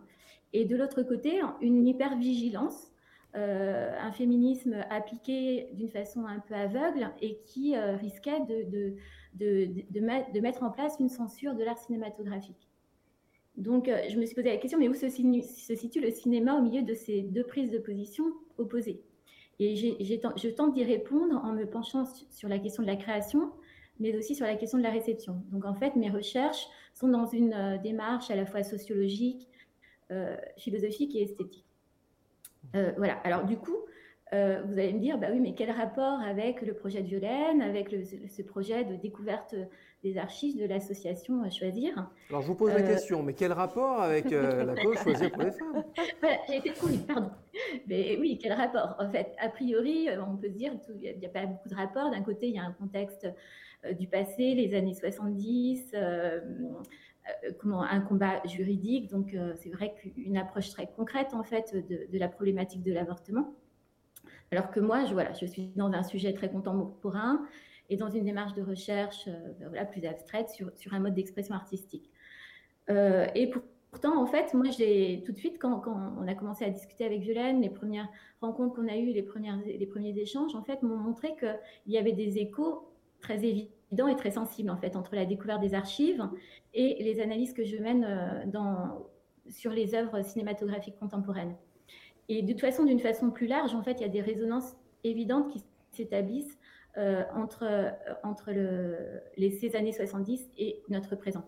et 0.54 0.66
de 0.66 0.76
l'autre 0.76 1.04
côté, 1.04 1.42
une 1.62 1.88
hypervigilance 1.88 2.92
euh, 3.36 3.92
un 4.00 4.14
féminisme 4.14 4.78
appliqué 4.90 5.68
d'une 5.74 5.90
façon 5.90 6.26
un 6.26 6.40
peu 6.40 6.54
aveugle 6.54 7.12
et 7.22 7.38
qui 7.44 7.76
euh, 7.76 7.98
risquait 7.98 8.40
de, 8.48 8.96
mettre 10.40 10.64
en 10.64 10.70
place 10.70 10.96
une 11.02 11.10
censure 11.10 11.54
de 11.54 11.64
l'art 11.66 11.78
cinématographique. 11.78 12.70
Donc, 13.58 13.90
euh, 13.90 13.98
je 14.10 14.18
me 14.18 14.26
suis 14.26 14.36
posé 14.36 14.50
la 14.50 14.58
question, 14.58 14.80
mais 14.80 14.88
où 14.88 14.94
se, 14.94 15.10
situe 15.10 16.00
le 16.00 16.12
cinéma 16.12 16.56
au 16.56 16.62
milieu 16.62 16.82
de 16.82 16.94
ces 16.94 17.24
deux 17.24 17.44
prises 17.44 17.72
de 17.72 17.78
position 17.78 18.24
opposées? 18.58 19.02
Et 19.60 19.76
je 19.76 20.50
tente 20.50 20.74
d'y 20.74 20.86
répondre 20.86 21.42
en 21.44 21.52
me 21.52 21.66
penchant 21.66 22.06
sur 22.30 22.48
la 22.48 22.60
question 22.60 22.84
de 22.84 22.88
la 22.88 22.96
création, 22.96 23.52
mais 24.00 24.16
aussi 24.16 24.36
sur 24.36 24.46
la 24.46 24.56
question 24.56 24.78
de 24.78 24.84
la 24.84 24.92
réception. 24.92 25.44
Donc, 25.52 25.66
en 25.66 25.74
fait, 25.74 25.98
mes 25.98 26.10
recherches 26.10 26.68
sont 26.94 27.10
dans 27.10 27.26
une 27.26 27.80
démarche 27.84 28.32
à 28.32 28.36
la 28.38 28.46
fois 28.46 28.64
sociologique, 28.64 29.48
philosophique 30.58 31.16
et 31.16 31.24
esthétique. 31.24 31.65
Euh, 32.76 32.92
voilà. 32.98 33.14
Alors 33.24 33.44
du 33.44 33.58
coup, 33.58 33.78
euh, 34.34 34.62
vous 34.66 34.74
allez 34.74 34.94
me 34.94 35.00
dire, 35.00 35.18
bah 35.18 35.28
oui, 35.32 35.40
mais 35.40 35.54
quel 35.54 35.72
rapport 35.72 36.20
avec 36.22 36.62
le 36.62 36.74
projet 36.74 37.02
de 37.02 37.08
Violaine, 37.08 37.62
avec 37.62 37.90
ce 38.30 38.42
projet 38.42 38.84
de 38.84 38.96
découverte 38.96 39.56
des 40.04 40.18
archives 40.18 40.60
de 40.60 40.66
l'association 40.66 41.50
Choisir? 41.50 42.10
Alors 42.30 42.42
je 42.42 42.48
vous 42.48 42.56
pose 42.56 42.74
la 42.74 42.80
euh, 42.80 42.88
question, 42.88 43.24
mais 43.24 43.34
quel 43.34 43.52
rapport 43.52 44.02
avec 44.02 44.30
la 44.32 44.76
cause 44.76 44.98
Choisir 45.04 45.32
pour 45.32 45.44
les 45.44 45.52
femmes? 45.52 45.84
Voilà, 46.22 46.38
j'ai 46.48 46.58
été 46.58 46.74
trop 46.74 46.88
pardon. 47.08 47.32
Mais 47.88 48.18
oui, 48.20 48.40
quel 48.42 48.54
rapport? 48.54 48.96
En 49.00 49.10
fait, 49.10 49.34
a 49.40 49.50
priori, 49.50 50.08
on 50.28 50.38
peut 50.38 50.50
se 50.50 50.54
dire, 50.54 50.74
il 51.02 51.20
n'y 51.20 51.26
a 51.26 51.30
pas 51.30 51.46
beaucoup 51.46 51.70
de 51.70 51.76
rapports. 51.76 52.12
D'un 52.12 52.24
côté, 52.24 52.48
il 52.48 52.56
y 52.56 52.60
a 52.60 52.64
un 52.64 52.74
contexte 52.74 53.28
du 53.94 54.08
passé, 54.08 54.56
les 54.56 54.74
années 54.76 54.94
70, 54.94 55.92
euh, 55.94 56.40
comment, 57.60 57.82
un 57.82 58.02
combat 58.02 58.46
juridique. 58.46 59.10
Donc, 59.10 59.34
euh, 59.34 59.54
c'est 59.56 59.70
vrai 59.70 59.94
qu'une 59.96 60.38
approche 60.38 60.70
très 60.70 60.88
concrète, 60.88 61.34
en 61.34 61.44
fait, 61.44 61.76
de, 61.76 62.18
la 62.18 62.28
problématique 62.28 62.84
de 62.84 62.94
l'avortement. 62.94 63.54
Alors 64.52 64.72
que 64.72 64.80
moi, 64.80 65.06
je, 65.06 65.14
voilà, 65.14 65.34
je 65.34 65.46
suis 65.46 65.72
dans 65.76 65.92
un 65.92 66.04
sujet 66.04 66.34
très 66.34 66.50
contemporain 66.50 67.46
et 67.90 67.98
dans 67.98 68.10
une 68.10 68.26
démarche 68.26 68.54
de 68.54 68.64
recherche 68.64 69.28
euh, 69.28 69.54
ben 69.60 69.70
voilà, 69.70 69.86
plus 69.86 70.06
abstraite 70.06 70.50
sur, 70.50 70.72
sur 70.76 70.94
un 70.94 71.00
mode 71.00 71.14
d'expression 71.14 71.56
artistique. 71.56 72.10
et 72.90 73.52
pourtant, 73.92 74.22
en 74.22 74.26
fait, 74.28 74.54
moi, 74.54 74.70
j'ai 74.70 75.24
tout 75.26 75.32
de 75.32 75.38
suite, 75.38 75.58
quand, 75.60 75.80
quand, 75.80 76.14
on 76.20 76.28
a 76.28 76.36
commencé 76.36 76.66
à 76.66 76.70
discuter 76.70 77.06
avec 77.06 77.22
Violaine, 77.22 77.62
les 77.62 77.70
premières 77.70 78.08
rencontres 78.42 78.76
qu'on 78.76 78.88
a 78.88 78.98
eues, 78.98 79.12
les, 79.12 79.24
premières, 79.24 79.58
les 79.66 79.88
premiers 79.88 80.18
échanges, 80.18 80.54
en 80.56 80.64
fait, 80.64 80.84
m'ont 80.84 80.98
montré 80.98 81.36
qu'il 81.38 81.94
y 81.94 81.98
avait 81.98 82.12
des 82.12 82.38
échos 82.38 82.88
très 83.20 83.44
évidents 83.44 83.75
et 84.08 84.16
très 84.16 84.32
sensible 84.32 84.70
en 84.70 84.78
fait 84.78 84.96
entre 84.96 85.16
la 85.16 85.26
découverte 85.26 85.62
des 85.62 85.74
archives 85.74 86.28
et 86.74 87.02
les 87.04 87.22
analyses 87.22 87.54
que 87.54 87.64
je 87.64 87.78
mène 87.78 88.04
euh, 88.04 88.86
sur 89.50 89.72
les 89.72 89.96
œuvres 89.96 90.24
cinématographiques 90.24 90.98
contemporaines. 91.00 91.56
Et 92.28 92.42
de 92.42 92.52
toute 92.52 92.62
façon, 92.62 92.84
d'une 92.84 93.00
façon 93.00 93.30
plus 93.30 93.48
large, 93.48 93.76
en 93.76 93.84
fait, 93.84 93.94
il 93.94 94.02
y 94.02 94.06
a 94.06 94.10
des 94.10 94.22
résonances 94.22 94.76
évidentes 95.04 95.52
qui 95.52 95.62
s'établissent 95.92 96.58
euh, 96.98 97.24
entre, 97.36 97.64
euh, 98.50 99.20
les, 99.38 99.52
ces 99.52 99.76
années 99.76 99.92
70 99.92 100.50
et 100.58 100.82
notre 100.90 101.16
présent. 101.16 101.46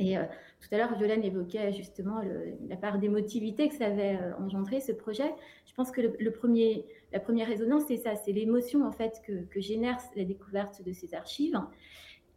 Et 0.00 0.16
tout 0.60 0.74
à 0.74 0.78
l'heure, 0.78 0.96
Violaine 0.96 1.22
évoquait 1.22 1.72
justement 1.72 2.20
la 2.68 2.74
part 2.74 2.98
d'émotivité 2.98 3.68
que 3.68 3.76
ça 3.76 3.86
avait 3.86 4.18
engendré, 4.40 4.80
ce 4.80 4.90
projet. 4.90 5.32
Je 5.66 5.74
pense 5.74 5.92
que 5.92 6.00
le 6.00 6.30
premier, 6.32 6.84
la 7.14 7.20
première 7.20 7.46
résonance, 7.46 7.84
c'est 7.86 7.96
ça, 7.96 8.16
c'est 8.16 8.32
l'émotion 8.32 8.84
en 8.84 8.90
fait 8.90 9.22
que, 9.24 9.60
génère 9.60 9.98
la 10.16 10.24
découverte 10.24 10.82
de 10.84 10.92
ces 10.92 11.14
archives 11.14 11.56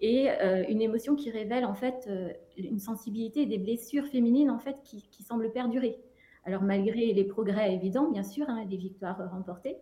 et 0.01 0.29
euh, 0.29 0.63
une 0.69 0.83
émotion 0.83 1.15
qui 1.15 1.31
révèle 1.31 1.65
en 1.65 1.73
fait 1.73 2.05
euh, 2.07 2.29
une 2.57 2.77
sensibilité 2.77 3.41
et 3.41 3.45
des 3.47 3.57
blessures 3.57 4.05
féminines 4.05 4.51
en 4.51 4.59
fait 4.59 4.75
qui, 4.83 5.23
semblent 5.23 5.51
perdurer. 5.51 5.97
Alors 6.45 6.61
malgré 6.61 7.11
les 7.11 7.23
progrès 7.23 7.73
évidents, 7.73 8.11
bien 8.11 8.21
sûr, 8.21 8.47
hein, 8.47 8.65
des 8.65 8.77
victoires 8.77 9.19
remportées. 9.31 9.77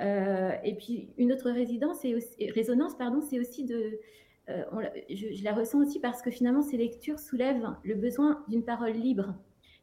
Euh, 0.00 0.52
et 0.64 0.74
puis 0.74 1.10
une 1.18 1.30
autre 1.30 1.50
résonance, 1.50 2.96
pardon, 2.96 3.20
c'est 3.20 3.38
aussi 3.38 3.64
de, 3.64 4.00
je, 4.48 5.44
la 5.44 5.52
ressens 5.52 5.82
aussi 5.82 6.00
parce 6.00 6.22
que 6.22 6.30
finalement 6.30 6.62
ces 6.62 6.78
lectures 6.78 7.18
soulèvent 7.18 7.68
le 7.82 7.94
besoin 7.94 8.42
d'une 8.48 8.64
parole 8.64 8.92
libre 8.92 9.34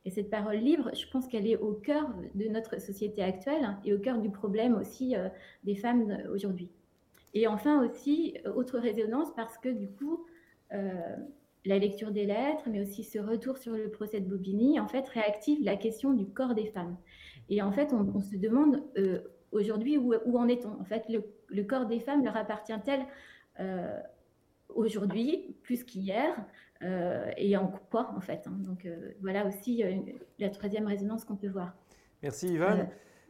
et 0.03 0.09
cette 0.09 0.29
parole 0.29 0.57
libre, 0.57 0.89
je 0.95 1.05
pense 1.11 1.27
qu'elle 1.27 1.47
est 1.47 1.57
au 1.57 1.73
cœur 1.73 2.09
de 2.33 2.45
notre 2.45 2.81
société 2.81 3.21
actuelle 3.21 3.77
et 3.85 3.93
au 3.93 3.99
cœur 3.99 4.19
du 4.19 4.31
problème 4.31 4.75
aussi 4.75 5.15
euh, 5.15 5.29
des 5.63 5.75
femmes 5.75 6.09
euh, 6.09 6.33
aujourd'hui. 6.33 6.71
Et 7.33 7.47
enfin 7.47 7.85
aussi, 7.85 8.35
euh, 8.45 8.53
autre 8.53 8.79
résonance, 8.79 9.29
parce 9.35 9.57
que 9.57 9.69
du 9.69 9.89
coup, 9.89 10.25
la 11.65 11.77
lecture 11.77 12.11
des 12.11 12.25
lettres, 12.25 12.63
mais 12.71 12.79
aussi 12.79 13.03
ce 13.03 13.19
retour 13.19 13.57
sur 13.57 13.73
le 13.73 13.91
procès 13.91 14.21
de 14.21 14.25
Bobigny, 14.25 14.79
en 14.79 14.87
fait, 14.87 15.05
réactive 15.09 15.61
la 15.61 15.75
question 15.75 16.13
du 16.13 16.25
corps 16.25 16.55
des 16.55 16.67
femmes. 16.67 16.95
Et 17.49 17.61
en 17.61 17.73
fait, 17.73 17.91
on, 17.91 18.21
se 18.21 18.37
demande 18.37 18.81
aujourd'hui 19.51 19.97
où, 19.97 20.37
en 20.37 20.47
est-on? 20.47 20.79
En 20.79 20.85
fait, 20.85 21.03
le, 21.09 21.25
le, 21.49 21.63
corps 21.65 21.87
des 21.87 21.99
femmes 21.99 22.23
leur 22.23 22.37
appartient-elle 22.37 23.05
aujourd'hui 24.69 25.57
plus 25.61 25.83
qu'hier? 25.83 26.33
Et 27.37 27.57
en 27.57 27.67
quoi 27.89 28.11
en 28.15 28.21
fait. 28.21 28.47
Hein. 28.47 28.57
Donc 28.59 28.87
voilà 29.21 29.45
aussi 29.45 29.83
la 30.39 30.49
troisième 30.49 30.87
résonance 30.87 31.25
qu'on 31.25 31.35
peut 31.35 31.49
voir. 31.49 31.73
Merci 32.21 32.49
Ivan. 32.49 32.87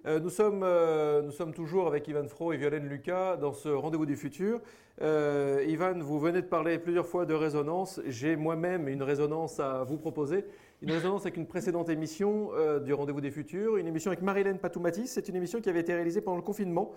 Euh, 0.07 0.19
nous, 0.19 0.29
sommes, 0.29 0.63
euh, 0.63 1.21
nous 1.21 1.31
sommes 1.31 1.53
toujours 1.53 1.85
avec 1.85 2.07
Ivan 2.07 2.27
Fro 2.27 2.53
et 2.53 2.57
Violaine 2.57 2.87
Lucas 2.87 3.37
dans 3.37 3.53
ce 3.53 3.69
rendez-vous 3.69 4.07
du 4.07 4.15
futur. 4.15 4.59
Euh, 5.01 5.63
Ivan, 5.67 5.99
vous 5.99 6.19
venez 6.19 6.41
de 6.41 6.47
parler 6.47 6.79
plusieurs 6.79 7.05
fois 7.05 7.25
de 7.27 7.35
résonance. 7.35 8.01
J'ai 8.07 8.35
moi-même 8.35 8.87
une 8.87 9.03
résonance 9.03 9.59
à 9.59 9.83
vous 9.83 9.97
proposer. 9.97 10.45
Une 10.81 10.91
résonance 10.91 11.21
avec 11.21 11.37
une 11.37 11.45
précédente 11.45 11.89
émission 11.89 12.49
du 12.83 12.91
rendez-vous 12.93 13.21
des 13.21 13.29
futurs, 13.29 13.77
une 13.77 13.85
émission 13.85 14.09
avec 14.09 14.23
Marilène 14.23 14.57
Patoumatis. 14.57 15.05
C'est 15.05 15.29
une 15.29 15.35
émission 15.35 15.61
qui 15.61 15.69
avait 15.69 15.81
été 15.81 15.93
réalisée 15.93 16.21
pendant 16.21 16.37
le 16.37 16.41
confinement. 16.41 16.91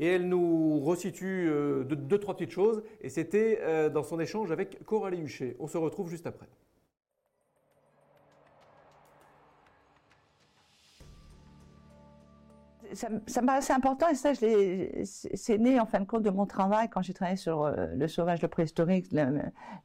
Et 0.00 0.06
elle 0.06 0.28
nous 0.28 0.80
resitue 0.80 1.48
deux, 1.88 2.18
trois 2.18 2.34
petites 2.34 2.50
choses. 2.50 2.82
Et 3.00 3.08
c'était 3.08 3.90
dans 3.90 4.02
son 4.02 4.18
échange 4.18 4.50
avec 4.50 4.84
Coralie 4.84 5.20
Huchet. 5.20 5.56
On 5.60 5.68
se 5.68 5.78
retrouve 5.78 6.10
juste 6.10 6.26
après. 6.26 6.48
ça, 12.94 13.08
me 13.10 13.46
paraissait 13.46 13.72
important 13.72 14.08
et 14.08 14.14
ça, 14.14 14.32
c'est 14.34 15.58
né 15.58 15.80
en 15.80 15.86
fin 15.86 16.00
de 16.00 16.04
compte 16.04 16.22
de 16.22 16.30
mon 16.30 16.46
travail 16.46 16.88
quand 16.88 17.02
j'ai 17.02 17.12
travaillé 17.12 17.36
sur 17.36 17.64
euh, 17.64 17.86
le 17.94 18.08
sauvage, 18.08 18.42
le 18.42 18.48
préhistorique, 18.48 19.14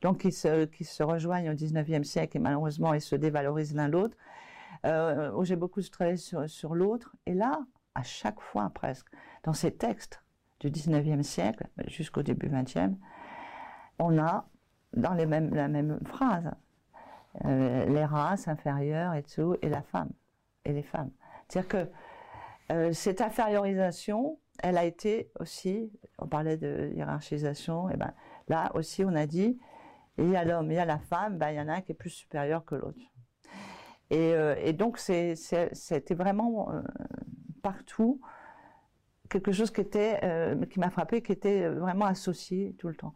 donc 0.02 0.20
qui 0.20 0.32
se, 0.32 1.04
rejoignent 1.04 1.52
au 1.52 1.56
19e 1.56 2.04
siècle 2.04 2.38
et 2.38 2.40
malheureusement 2.40 2.94
ils 2.94 3.02
se 3.02 3.16
dévalorisent 3.16 3.76
l'un 3.76 3.88
l'autre, 3.88 4.18
euh, 4.86 5.32
où 5.34 5.44
j'ai 5.44 5.56
beaucoup 5.56 5.82
travaillé 5.82 6.18
sur 6.18 6.76
l'autre. 6.76 7.16
Et 7.26 7.34
là, 7.34 7.60
à 8.00 8.04
chaque 8.04 8.40
fois 8.40 8.72
presque, 8.74 9.08
dans 9.44 9.54
ces 9.54 9.76
textes 9.76 10.24
du 10.60 10.70
19e 10.70 11.24
siècle 11.24 11.68
jusqu'au 11.88 12.24
début 12.24 12.48
20e, 12.48 12.96
on 14.00 14.18
a 14.18 14.48
dans 14.94 15.14
les 15.14 15.26
mêmes, 15.26 15.54
la 15.54 15.68
même 15.68 16.00
phrase 16.06 16.52
euh, 17.46 17.86
les 17.86 18.06
races 18.06 18.48
inférieures 18.48 19.14
et 19.14 19.24
tout, 19.24 19.56
et 19.62 19.70
la 19.70 19.84
femme, 19.84 20.10
et 20.66 20.74
les 20.74 20.82
femmes. 20.82 21.12
C'est-à-dire 21.48 21.68
que 21.70 21.90
euh, 22.72 22.92
cette 22.92 23.22
infériorisation, 23.22 24.40
elle 24.64 24.78
a 24.78 24.86
été 24.86 25.32
aussi, 25.40 25.92
on 26.18 26.28
parlait 26.28 26.58
de 26.58 26.92
hiérarchisation, 26.96 27.90
et 27.90 27.98
ben 27.98 28.14
là 28.48 28.72
aussi 28.74 29.04
on 29.06 29.14
a 29.16 29.28
dit, 29.28 29.60
il 30.18 30.30
y 30.32 30.36
a 30.36 30.44
l'homme, 30.44 30.72
il 30.72 30.76
y 30.76 30.80
a 30.80 30.86
la 30.86 31.00
femme, 31.00 31.38
ben, 31.38 31.52
il 31.52 31.58
y 31.58 31.62
en 31.62 31.68
a 31.68 31.74
un 31.74 31.82
qui 31.82 31.92
est 31.92 31.96
plus 31.96 32.10
supérieur 32.10 32.66
que 32.66 32.76
l'autre. 32.76 33.00
Et, 34.10 34.34
euh, 34.34 34.74
donc 34.74 34.98
c'était 34.98 36.16
vraiment 36.16 36.72
partout 37.72 38.20
quelque 39.30 39.52
chose 39.52 39.72
qui 39.72 39.82
était, 39.82 40.20
qui 40.72 40.80
m'a 40.80 40.90
frappé, 40.90 41.22
qui 41.22 41.32
était 41.32 41.70
vraiment 41.70 42.06
associé 42.06 42.76
tout 42.80 42.88
le 42.88 42.96
temps. 42.96 43.14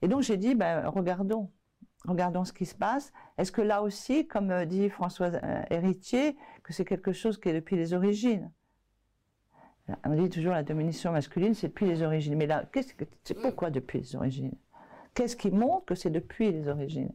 Et 0.00 0.08
donc 0.08 0.22
j'ai 0.22 0.38
dit, 0.38 0.54
ben, 0.54 0.88
regardons, 0.88 1.50
regardons 2.06 2.44
ce 2.44 2.52
qui 2.52 2.64
se 2.64 2.74
passe. 2.74 3.12
Est-ce 3.36 3.52
que 3.52 3.60
là 3.60 3.82
aussi, 3.82 4.26
comme 4.26 4.64
dit 4.64 4.88
Françoise 4.88 5.38
Héritier, 5.68 6.36
que 6.62 6.72
c'est 6.72 6.86
quelque 6.86 7.12
chose 7.12 7.38
qui 7.38 7.50
est 7.50 7.54
depuis 7.54 7.76
les 7.76 7.92
origines? 7.92 8.50
On 10.04 10.14
dit 10.14 10.30
toujours 10.30 10.52
la 10.52 10.62
domination 10.62 11.12
masculine, 11.12 11.54
c'est 11.54 11.68
depuis 11.68 11.86
les 11.86 12.02
origines. 12.02 12.36
Mais 12.36 12.46
là, 12.46 12.64
qu'est-ce 12.72 12.94
que, 12.94 13.04
c'est 13.24 13.34
pourquoi 13.34 13.70
depuis 13.70 13.98
les 14.00 14.16
origines? 14.16 14.56
Qu'est-ce 15.14 15.36
qui 15.36 15.50
montre 15.50 15.86
que 15.86 15.94
c'est 15.94 16.10
depuis 16.10 16.52
les 16.52 16.68
origines? 16.68 17.12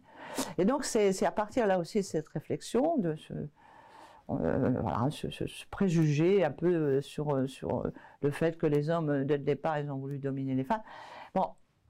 Et 0.57 0.65
donc, 0.65 0.83
c'est, 0.83 1.23
à 1.23 1.31
partir 1.31 1.65
là 1.67 1.79
aussi 1.79 1.99
de 1.99 2.03
cette 2.03 2.27
réflexion, 2.27 2.97
de 2.97 3.15
ce, 3.15 3.33
euh, 3.33 3.49
voilà, 4.27 5.07
ce, 5.11 5.27
préjugé 5.69 6.43
un 6.43 6.51
peu 6.51 6.73
euh, 6.73 7.01
sur, 7.01 7.35
euh, 7.35 7.47
sur 7.47 7.85
le 8.21 8.31
fait 8.31 8.57
que 8.57 8.65
les 8.65 8.89
hommes, 8.89 9.23
dès 9.25 9.37
le 9.37 9.43
départ, 9.43 9.79
ils 9.79 9.91
ont 9.91 9.97
voulu 9.97 10.19
dominer 10.19 10.55
les 10.55 10.63
femmes. 10.63 10.83
Bon, 11.33 11.49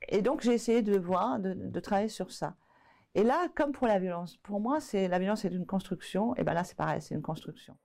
et 0.09 0.21
donc 0.21 0.41
j'ai 0.41 0.53
essayé 0.53 0.81
de 0.81 0.97
voir, 0.97 1.39
de, 1.39 1.53
de, 1.53 1.79
travailler 1.79 2.09
sur 2.09 2.31
ça. 2.31 2.55
Et 3.13 3.23
là, 3.23 3.47
comme 3.55 3.71
pour 3.71 3.87
la 3.87 3.99
violence, 3.99 4.37
pour 4.37 4.59
moi, 4.59 4.81
c'est 4.81 5.07
la 5.07 5.19
violence 5.19 5.45
est 5.45 5.49
une 5.49 5.65
construction. 5.65 6.35
Et 6.35 6.43
ben 6.43 6.53
là, 6.53 6.63
c'est 6.63 6.75
pareil, 6.75 7.01
c'est 7.01 7.15
une 7.15 7.21
construction. 7.21 7.77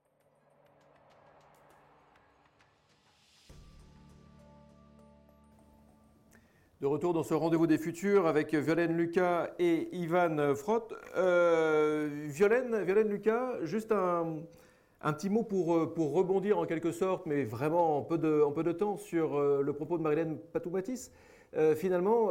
De 6.80 6.86
retour 6.86 7.12
dans 7.12 7.22
ce 7.22 7.34
rendez-vous 7.34 7.66
des 7.66 7.76
futurs 7.76 8.26
avec 8.26 8.54
Violaine 8.54 8.96
Lucas 8.96 9.50
et 9.58 9.94
Ivan 9.94 10.54
Frott. 10.54 10.94
Euh, 11.14 12.08
Violaine, 12.24 12.82
Violaine 12.84 13.08
Lucas, 13.08 13.62
juste 13.64 13.92
un, 13.92 14.38
petit 15.12 15.28
mot 15.28 15.42
pour, 15.42 15.92
pour 15.92 16.14
rebondir 16.14 16.56
en 16.56 16.64
quelque 16.64 16.90
sorte, 16.90 17.26
mais 17.26 17.44
vraiment 17.44 17.98
en 17.98 18.00
peu 18.00 18.16
de, 18.16 18.40
en 18.40 18.50
peu 18.52 18.62
de 18.62 18.72
temps, 18.72 18.96
sur 18.96 19.36
euh, 19.36 19.60
le 19.62 19.74
propos 19.74 19.98
de 19.98 20.02
Marilène 20.02 20.38
Patoumatis. 20.54 21.12
Euh, 21.54 21.74
finalement, 21.74 22.30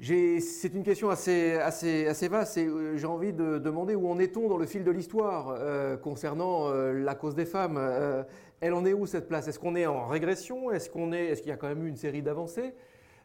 c'est 0.00 0.72
une 0.72 0.82
question 0.82 1.10
assez, 1.10 1.56
assez, 1.56 2.06
assez 2.06 2.28
vaste 2.28 2.56
et 2.56 2.70
j'ai 2.96 3.06
envie 3.06 3.34
de 3.34 3.58
demander 3.58 3.94
où 3.94 4.08
en 4.08 4.18
est-on 4.18 4.48
dans 4.48 4.56
le 4.56 4.64
fil 4.64 4.82
de 4.82 4.90
l'histoire 4.90 6.00
concernant 6.00 6.70
la 6.72 7.14
cause 7.14 7.34
des 7.34 7.44
femmes. 7.44 7.78
elle 8.62 8.72
en 8.72 8.86
est 8.86 8.94
où 8.94 9.04
cette 9.04 9.28
place? 9.28 9.46
Est-ce 9.46 9.58
qu'on 9.58 9.76
est 9.76 9.84
en 9.84 10.06
régression? 10.06 10.70
Est-ce 10.70 10.88
qu'on 10.88 11.12
est, 11.12 11.26
est-ce 11.26 11.42
qu'il 11.42 11.50
y 11.50 11.52
a 11.52 11.58
quand 11.58 11.68
même 11.68 11.84
eu 11.84 11.88
une 11.90 11.98
série 11.98 12.22
d'avancées? 12.22 12.72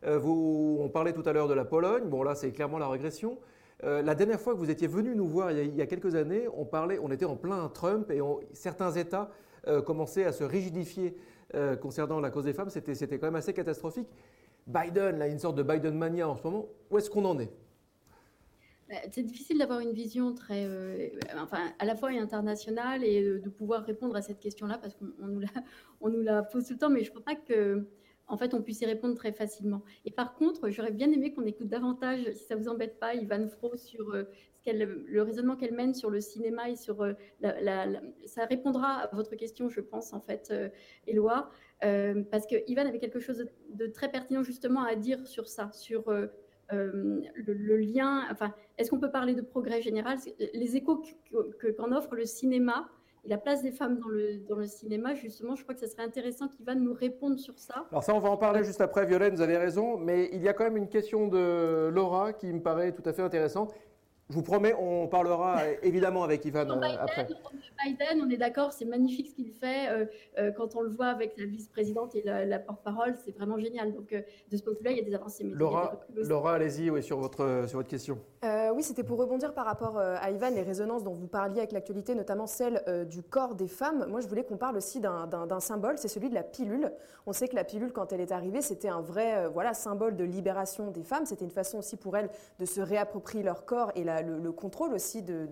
Euh, 0.06 0.20
on 0.24 0.90
parlait 0.90 1.14
tout 1.14 1.24
à 1.26 1.34
l'heure 1.34 1.48
de 1.48 1.54
la 1.54 1.66
Pologne. 1.66 2.06
Bon, 2.06 2.24
là, 2.24 2.36
c'est 2.36 2.52
clairement 2.52 2.78
la 2.78 2.88
régression. 2.88 3.38
Euh, 3.84 4.02
la 4.02 4.16
dernière 4.16 4.40
fois 4.40 4.54
que 4.54 4.60
vous 4.60 4.70
étiez 4.70 4.88
venu 4.88 5.16
nous 5.16 5.28
voir, 5.28 5.52
il 5.52 5.76
y, 5.76 5.82
a, 5.82 5.88
quelques 5.88 6.16
années, 6.16 6.48
on, 6.54 6.66
parlait, 6.66 7.00
on 7.02 7.12
était 7.12 7.26
en 7.26 7.36
plein 7.36 7.68
Trump 7.70 8.12
et 8.12 8.20
certains 8.54 8.92
États 8.92 9.30
euh, 9.68 9.82
commençaient 9.82 10.26
à 10.26 10.32
se 10.32 10.44
rigidifier 10.44 11.16
concernant 11.82 12.20
la 12.20 12.30
cause 12.30 12.46
des 12.46 12.54
femmes. 12.54 12.70
C'était 12.70 13.18
quand 13.18 13.26
même 13.26 13.36
assez 13.36 13.54
catastrophique. 13.54 14.08
Biden, 14.68 15.18
là, 15.18 15.28
une 15.28 15.40
sorte 15.40 15.56
de 15.56 15.64
Biden 15.64 15.98
mania 15.98 16.30
en 16.30 16.36
ce 16.36 16.44
moment. 16.44 16.68
Où 16.92 16.98
est-ce 17.00 17.10
qu'on 17.10 17.26
en 17.26 17.40
est? 17.40 17.50
Bah, 18.88 18.98
c'est 19.10 19.24
difficile 19.24 19.58
d'avoir 19.58 19.80
une 19.80 19.92
vision 19.92 20.36
très, 20.36 21.12
enfin, 21.42 21.72
à 21.80 21.86
la 21.86 21.96
fois 21.96 22.10
internationale 22.10 23.04
et 23.04 23.40
de 23.40 23.50
pouvoir 23.50 23.84
répondre 23.84 24.16
à 24.16 24.22
cette 24.22 24.40
question-là 24.40 24.78
parce 24.78 24.94
qu'on 24.94 25.28
nous, 25.28 25.42
on 26.02 26.10
nous 26.10 26.22
la 26.22 26.44
pose 26.44 26.68
tout 26.68 26.74
le 26.74 26.80
temps, 26.80 26.92
mais 26.92 27.04
je 27.04 27.10
ne 27.10 27.16
crois 27.16 27.26
pas 27.26 27.36
que 27.36 27.88
en 28.30 28.38
fait, 28.38 28.54
on 28.54 28.62
puisse 28.62 28.82
y 28.82 28.86
répondre 28.86 29.15
très 29.15 29.34
facilement. 29.34 29.82
Et 30.06 30.12
par 30.12 30.36
contre, 30.36 30.70
j'aurais 30.70 30.92
bien 30.92 31.12
aimé 31.12 31.34
qu'on 31.34 31.46
écoute 31.46 31.68
davantage, 31.68 32.32
si 32.34 32.46
ça 32.46 32.56
vous 32.56 32.70
embête 32.70 33.00
pas, 33.00 33.15
Ivan 33.15 33.48
Fro, 33.50 33.76
sur 33.76 34.13
euh, 34.13 34.24
le 34.68 35.22
raisonnement 35.24 35.56
qu'elle 35.56 35.74
mène 35.74 35.96
sur 35.96 36.12
le 36.12 36.22
cinéma 36.22 36.70
et 36.70 36.76
sur 36.76 37.02
euh, 37.02 37.13
ça 38.26 38.46
répondra 38.46 39.00
à 39.00 39.15
votre 39.15 39.36
question, 39.36 39.68
je 39.68 39.82
pense, 39.82 40.13
en 40.13 40.22
fait, 40.22 40.50
euh, 40.52 40.70
Éloi, 41.08 41.50
parce 41.82 42.46
que 42.46 42.56
Ivan 42.70 42.86
avait 42.86 43.00
quelque 43.00 43.20
chose 43.20 43.48
de, 43.74 43.88
très 43.88 44.12
pertinent 44.12 44.44
justement 44.44 44.84
à 44.84 44.96
dire 44.96 45.26
sur 45.26 45.48
ça, 45.48 45.72
sur 45.72 46.12
le, 46.72 47.78
lien. 47.78 48.28
Enfin, 48.30 48.54
est-ce 48.78 48.92
qu'on 48.92 49.00
peut 49.00 49.12
parler 49.12 49.34
de 49.34 49.42
progrès 49.42 49.82
général? 49.82 50.18
Les 50.54 50.76
échos 50.76 51.02
qu'en 51.78 51.92
offre 51.94 52.15
le 52.15 52.26
cinéma 52.26 52.89
la 53.25 53.38
place 53.38 53.62
des 53.62 53.71
femmes 53.71 53.99
dans 54.47 54.55
le, 54.55 54.65
cinéma, 54.65 55.13
justement, 55.13 55.55
je 55.55 55.63
crois 55.63 55.75
que 55.75 55.82
ce 55.82 55.88
serait 55.88 56.03
intéressant 56.03 56.47
qu'il 56.47 56.65
va 56.65 56.75
nous 56.75 56.93
répondre 56.93 57.38
sur 57.39 57.58
ça. 57.58 57.86
Alors 57.91 58.03
ça, 58.03 58.15
on 58.15 58.19
va 58.19 58.29
en 58.29 58.38
parler 58.38 58.63
juste 58.63 58.82
après, 58.82 59.05
Violaine, 59.05 59.36
vous 59.36 59.41
avez 59.41 59.58
raison, 59.58 59.97
mais 59.97 60.29
il 60.34 60.41
y 60.41 60.47
a 60.47 60.53
quand 60.53 60.63
même 60.63 60.77
une 60.77 60.89
question 60.89 61.27
de 61.27 61.89
Laura 61.93 62.34
qui 62.34 62.51
me 62.51 62.62
paraît 62.62 62.91
tout 62.91 63.03
à 63.05 63.13
fait 63.13 63.21
intéressante. 63.21 63.73
Je 64.30 64.36
vous 64.36 64.44
promets, 64.44 64.76
on 64.76 65.08
parlera 65.08 65.63
évidemment 65.82 66.24
avec 66.24 66.46
Ivan 66.46 66.70
euh, 66.70 66.82
après. 67.00 67.28
Biden, 67.84 68.22
on 68.24 68.30
est 68.30 68.38
d'accord, 68.38 68.74
c'est 68.74 68.86
magnifique 68.86 69.30
ce 69.30 69.34
qu'il 69.34 69.50
fait. 69.50 69.89
Euh, 69.89 70.06
euh, 70.38 70.52
quand 70.52 70.76
on 70.76 70.82
le 70.82 70.89
voit 70.89 71.08
avec 71.08 71.36
la 71.36 71.46
vice-présidente 71.46 72.13
et 72.13 72.22
la, 72.22 72.60
porte-parole, 72.60 73.15
c'est 73.26 73.36
vraiment 73.36 73.58
génial. 73.58 73.92
Donc, 73.92 74.12
de 74.13 74.58
ce 74.58 74.62
point 74.62 74.74
de 74.74 74.78
vue-là, 74.78 74.92
il 74.92 74.98
y 74.98 75.02
a 75.02 75.04
des 75.04 75.15
avancées. 75.15 75.44
Laura, 75.46 76.00
Laura 76.15 76.54
allez-y 76.54 76.92
oui, 76.92 77.02
sur, 77.02 77.18
votre, 77.18 77.65
sur 77.68 77.80
votre 77.80 77.89
question. 77.89 78.20
oui, 78.44 78.84
c'était 78.84 79.04
pour 79.04 79.18
rebondir 79.18 79.56
par 79.56 79.65
rapport 79.65 79.98
à 79.98 80.30
Ivan, 80.30 80.52
les 80.54 80.62
résonances 80.62 81.04
dont 81.04 81.13
vous 81.13 81.28
parliez 81.28 81.58
avec 81.58 81.72
l'actualité, 81.72 82.13
notamment 82.13 82.46
celle 82.46 83.08
du 83.10 83.24
corps 83.24 83.56
des 83.56 83.68
femmes. 83.68 84.06
Moi, 84.10 84.22
je 84.22 84.28
voulais 84.28 84.44
qu'on 84.44 84.58
parle 84.58 84.78
aussi 84.78 85.00
d'un 85.00 85.60
symbole, 85.60 85.98
c'est 85.98 86.08
celui 86.08 86.30
de 86.30 86.36
la 86.36 86.44
pilule. 86.44 86.92
On 87.26 87.34
sait 87.34 87.48
que 87.48 87.56
la 87.56 87.63
pilule, 87.63 87.92
quand 87.94 88.13
elle 88.13 88.22
est 88.22 88.32
arrivée, 88.32 88.62
c'était 88.62 88.89
un 88.89 89.02
vrai 89.02 89.48
voilà, 89.48 89.74
symbole 89.74 90.15
de 90.15 90.24
libération 90.24 90.92
des 90.92 91.04
femmes. 91.04 91.26
C'était 91.26 91.46
une 91.46 91.52
façon 91.52 91.80
aussi 91.80 91.98
pour 91.98 92.15
elles 92.15 92.30
de 92.60 92.65
se 92.65 92.80
réapproprier 92.82 93.44
leur 93.44 93.65
corps 93.65 93.92
et 93.96 94.04
la 94.04 94.18
le, 94.21 94.51
contrôle 94.51 94.93
aussi 94.93 95.21
du, 95.21 95.47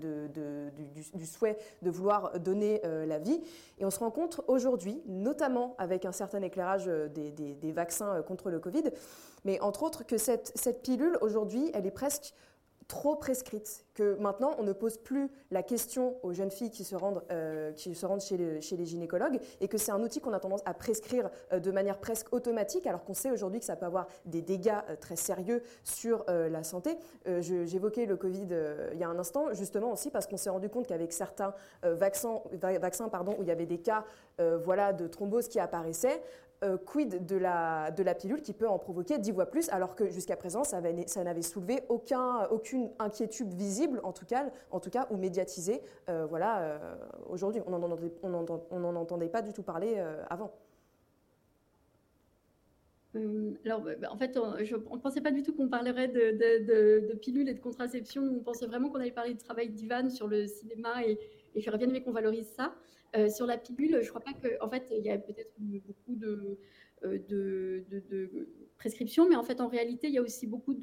souhait 1.25 1.57
de 1.81 1.89
vouloir 1.89 2.39
donner 2.39 2.81
euh, 2.85 3.05
la 3.05 3.19
vie. 3.19 3.41
Et 3.79 3.85
on 3.85 3.91
se 3.91 3.99
rend 3.99 4.11
compte 4.11 4.41
aujourd'hui, 4.47 5.01
notamment 5.07 5.75
avec 5.77 6.05
un 6.05 6.11
certain 6.11 6.41
éclairage 6.41 6.85
euh, 6.87 7.07
des, 7.07 7.71
vaccins 7.71 8.15
euh, 8.15 8.21
contre 8.21 8.49
le 8.49 8.59
Covid, 8.59 8.83
mais 9.45 9.59
entre 9.61 9.83
autres 9.83 10.05
que 10.05 10.17
cette 10.17 10.81
pilule, 10.81 11.17
aujourd'hui, 11.21 11.71
elle 11.73 11.85
est 11.85 11.91
presque 11.91 12.33
trop 12.87 13.15
prescrite, 13.15 13.85
que 13.93 14.15
maintenant 14.19 14.55
on 14.59 14.63
ne 14.63 14.71
pose 14.71 14.97
plus 14.97 15.29
la 15.51 15.63
question 15.63 16.15
aux 16.23 16.31
jeunes 16.31 16.51
filles 16.51 16.71
qui 16.71 16.83
se 16.83 16.95
rendent, 16.95 17.23
euh, 17.31 17.71
qui 17.73 17.93
se 17.95 18.05
rendent 18.05 18.21
chez, 18.21 18.37
les 18.37 18.85
gynécologues 18.85 19.39
et 19.59 19.67
que 19.67 19.77
c'est 19.77 19.91
un 19.91 20.01
outil 20.01 20.21
qu'on 20.21 20.33
a 20.33 20.39
tendance 20.39 20.61
à 20.65 20.73
prescrire 20.73 21.29
euh, 21.51 21.59
de 21.59 21.71
manière 21.71 21.99
presque 21.99 22.31
automatique 22.33 22.87
alors 22.87 23.03
qu'on 23.03 23.13
sait 23.13 23.31
aujourd'hui 23.31 23.59
que 23.59 23.65
ça 23.65 23.75
peut 23.75 23.85
avoir 23.85 24.07
des 24.25 24.41
dégâts 24.41 24.73
euh, 24.89 24.95
très 24.95 25.15
sérieux 25.15 25.63
sur 25.83 26.25
la 26.27 26.63
santé. 26.63 26.97
J'évoquais 27.25 28.05
le 28.05 28.15
Covid 28.15 28.47
il 28.93 28.99
y 28.99 29.03
a 29.03 29.09
un 29.09 29.17
instant 29.17 29.53
justement 29.53 29.91
aussi 29.91 30.09
parce 30.09 30.27
qu'on 30.27 30.37
s'est 30.37 30.49
rendu 30.49 30.69
compte 30.69 30.87
qu'avec 30.87 31.13
certains 31.13 31.53
vaccins, 31.83 32.41
vaccins 32.51 33.09
pardon, 33.09 33.35
où 33.37 33.43
il 33.43 33.47
y 33.47 33.51
avait 33.51 33.65
des 33.65 33.79
cas 33.79 34.05
voilà, 34.37 34.93
de 34.93 35.07
thrombose 35.07 35.47
qui 35.47 35.59
apparaissaient, 35.59 36.21
quid 36.85 37.25
de 37.25 37.35
la, 37.35 37.91
de 37.91 38.03
la 38.03 38.15
pilule 38.15 38.41
qui 38.41 38.53
peut 38.53 38.67
en 38.67 38.79
provoquer 38.79 39.17
10 39.17 39.33
fois 39.33 39.45
plus, 39.45 39.69
alors 39.69 39.95
que 39.95 40.09
jusqu'à 40.09 40.35
présent, 40.35 40.63
ça, 40.63 40.81
n'avait 40.81 41.41
soulevé 41.41 41.81
aucun, 41.89 42.45
aucune 42.49 42.89
inquiétude 42.99 43.53
visible, 43.53 43.99
en 44.03 44.11
tout 44.11 44.25
cas, 44.25 44.49
en 44.71 44.79
tout 44.79 44.89
cas 44.89 45.07
ou 45.11 45.17
médiatisée. 45.17 45.81
voilà, 46.07 46.79
aujourd'hui, 47.29 47.61
on 47.67 48.79
n'en 48.79 48.95
entendait 48.95 49.29
pas 49.29 49.41
du 49.41 49.53
tout 49.53 49.63
parler 49.63 50.03
avant. 50.29 50.51
Euh, 53.17 53.53
alors, 53.65 53.81
bah, 53.81 53.91
bah, 53.99 54.09
en 54.11 54.17
fait, 54.17 54.37
on 54.37 54.51
ne 54.51 55.01
pensait 55.01 55.21
pas 55.21 55.31
du 55.31 55.43
tout 55.43 55.53
qu'on 55.53 55.67
parlerait 55.67 56.07
de, 56.07 57.13
pilules 57.15 57.49
et 57.49 57.53
de 57.53 57.59
contraception. 57.59 58.23
On 58.23 58.39
pensait 58.39 58.67
vraiment 58.67 58.89
qu'on 58.89 58.99
allait 58.99 59.11
parler 59.11 59.33
du 59.33 59.39
travail 59.43 59.69
d'Ivan 59.69 60.09
sur 60.09 60.27
le 60.27 60.47
cinéma 60.47 61.03
et, 61.05 61.17
j'aurais 61.55 61.77
bien 61.77 61.89
aimé 61.89 62.03
qu'on 62.03 62.11
valorise 62.11 62.47
ça. 62.55 62.75
Euh, 63.15 63.29
sur 63.29 63.45
la 63.45 63.57
pilule, 63.57 63.99
je 64.01 64.09
crois 64.09 64.21
pas 64.21 64.33
qu'en 64.33 64.65
en 64.65 64.69
fait, 64.69 64.91
il 64.91 65.03
y 65.03 65.09
a 65.09 65.17
peut-être 65.17 65.53
beaucoup 65.59 66.15
de, 66.15 66.59
euh, 67.05 67.19
de, 67.29 68.49
prescriptions, 68.77 69.27
mais 69.27 69.35
en 69.35 69.43
fait, 69.43 69.61
en 69.61 69.67
réalité, 69.67 70.07
il 70.07 70.13
y 70.13 70.17
a 70.17 70.21
aussi 70.21 70.45
beaucoup 70.45 70.75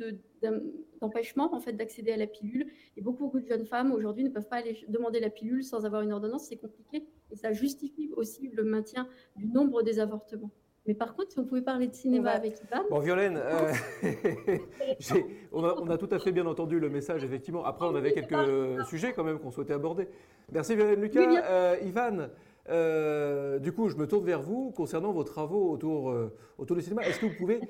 d'empêchements 1.01 1.55
en 1.55 1.61
fait, 1.61 1.75
d'accéder 1.75 2.13
à 2.13 2.17
la 2.17 2.27
pilule. 2.27 2.67
Et 2.97 3.03
beaucoup, 3.03 3.25
beaucoup 3.25 3.41
de 3.41 3.47
jeunes 3.47 3.67
femmes 3.67 3.93
aujourd'hui 3.93 4.25
ne 4.25 4.31
peuvent 4.31 4.49
pas 4.49 4.57
aller 4.57 4.85
demander 4.89 5.21
la 5.21 5.31
pilule 5.31 5.63
sans 5.63 5.85
avoir 5.85 6.03
une 6.03 6.13
ordonnance. 6.13 6.47
C'est 6.49 6.57
compliqué 6.57 7.07
et 7.31 7.37
ça 7.37 7.53
justifie 7.53 8.11
aussi 8.17 8.49
le 8.49 8.65
maintien 8.65 9.09
du 9.37 9.47
nombre 9.47 9.83
des 9.83 10.01
avortements. 10.01 10.51
Mais 10.87 10.95
par 10.95 11.15
contre, 11.15 11.33
si 11.33 11.39
on 11.39 11.45
pouvait 11.45 11.63
parler 11.63 11.89
de 11.89 11.95
cinéma 11.95 12.33
avec 12.33 12.61
Ivan. 12.61 12.85
Bon, 12.91 12.99
Violaine, 12.99 13.41
euh, 13.43 13.73
on, 15.53 15.91
a, 15.91 15.97
tout 15.97 16.09
à 16.11 16.19
fait 16.19 16.31
bien 16.31 16.45
entendu 16.47 16.79
le 16.79 16.91
message, 16.91 17.25
effectivement. 17.25 17.65
Après, 17.65 17.87
on 17.87 17.95
avait 17.95 18.13
quelques 18.13 18.85
sujets 18.87 19.15
quand 19.15 19.25
même 19.25 19.39
qu'on 19.39 19.51
souhaitait 19.51 19.73
aborder. 19.73 20.09
Merci 20.53 20.77
Violaine 20.77 21.01
Lucas. 21.01 21.43
Euh, 21.49 21.77
Ivan, 21.83 22.29
euh, 22.69 23.59
du 23.59 23.73
coup, 23.73 23.89
je 23.89 23.97
me 23.97 24.07
tourne 24.07 24.27
vers 24.27 24.43
vous 24.43 24.73
concernant 24.73 25.13
vos 25.13 25.25
travaux 25.25 25.71
autour, 25.71 26.15
autour 26.59 26.77
du 26.77 26.83
cinéma. 26.83 27.03
Est-ce 27.07 27.19
que 27.19 27.27
vous 27.27 27.37
pouvez 27.39 27.61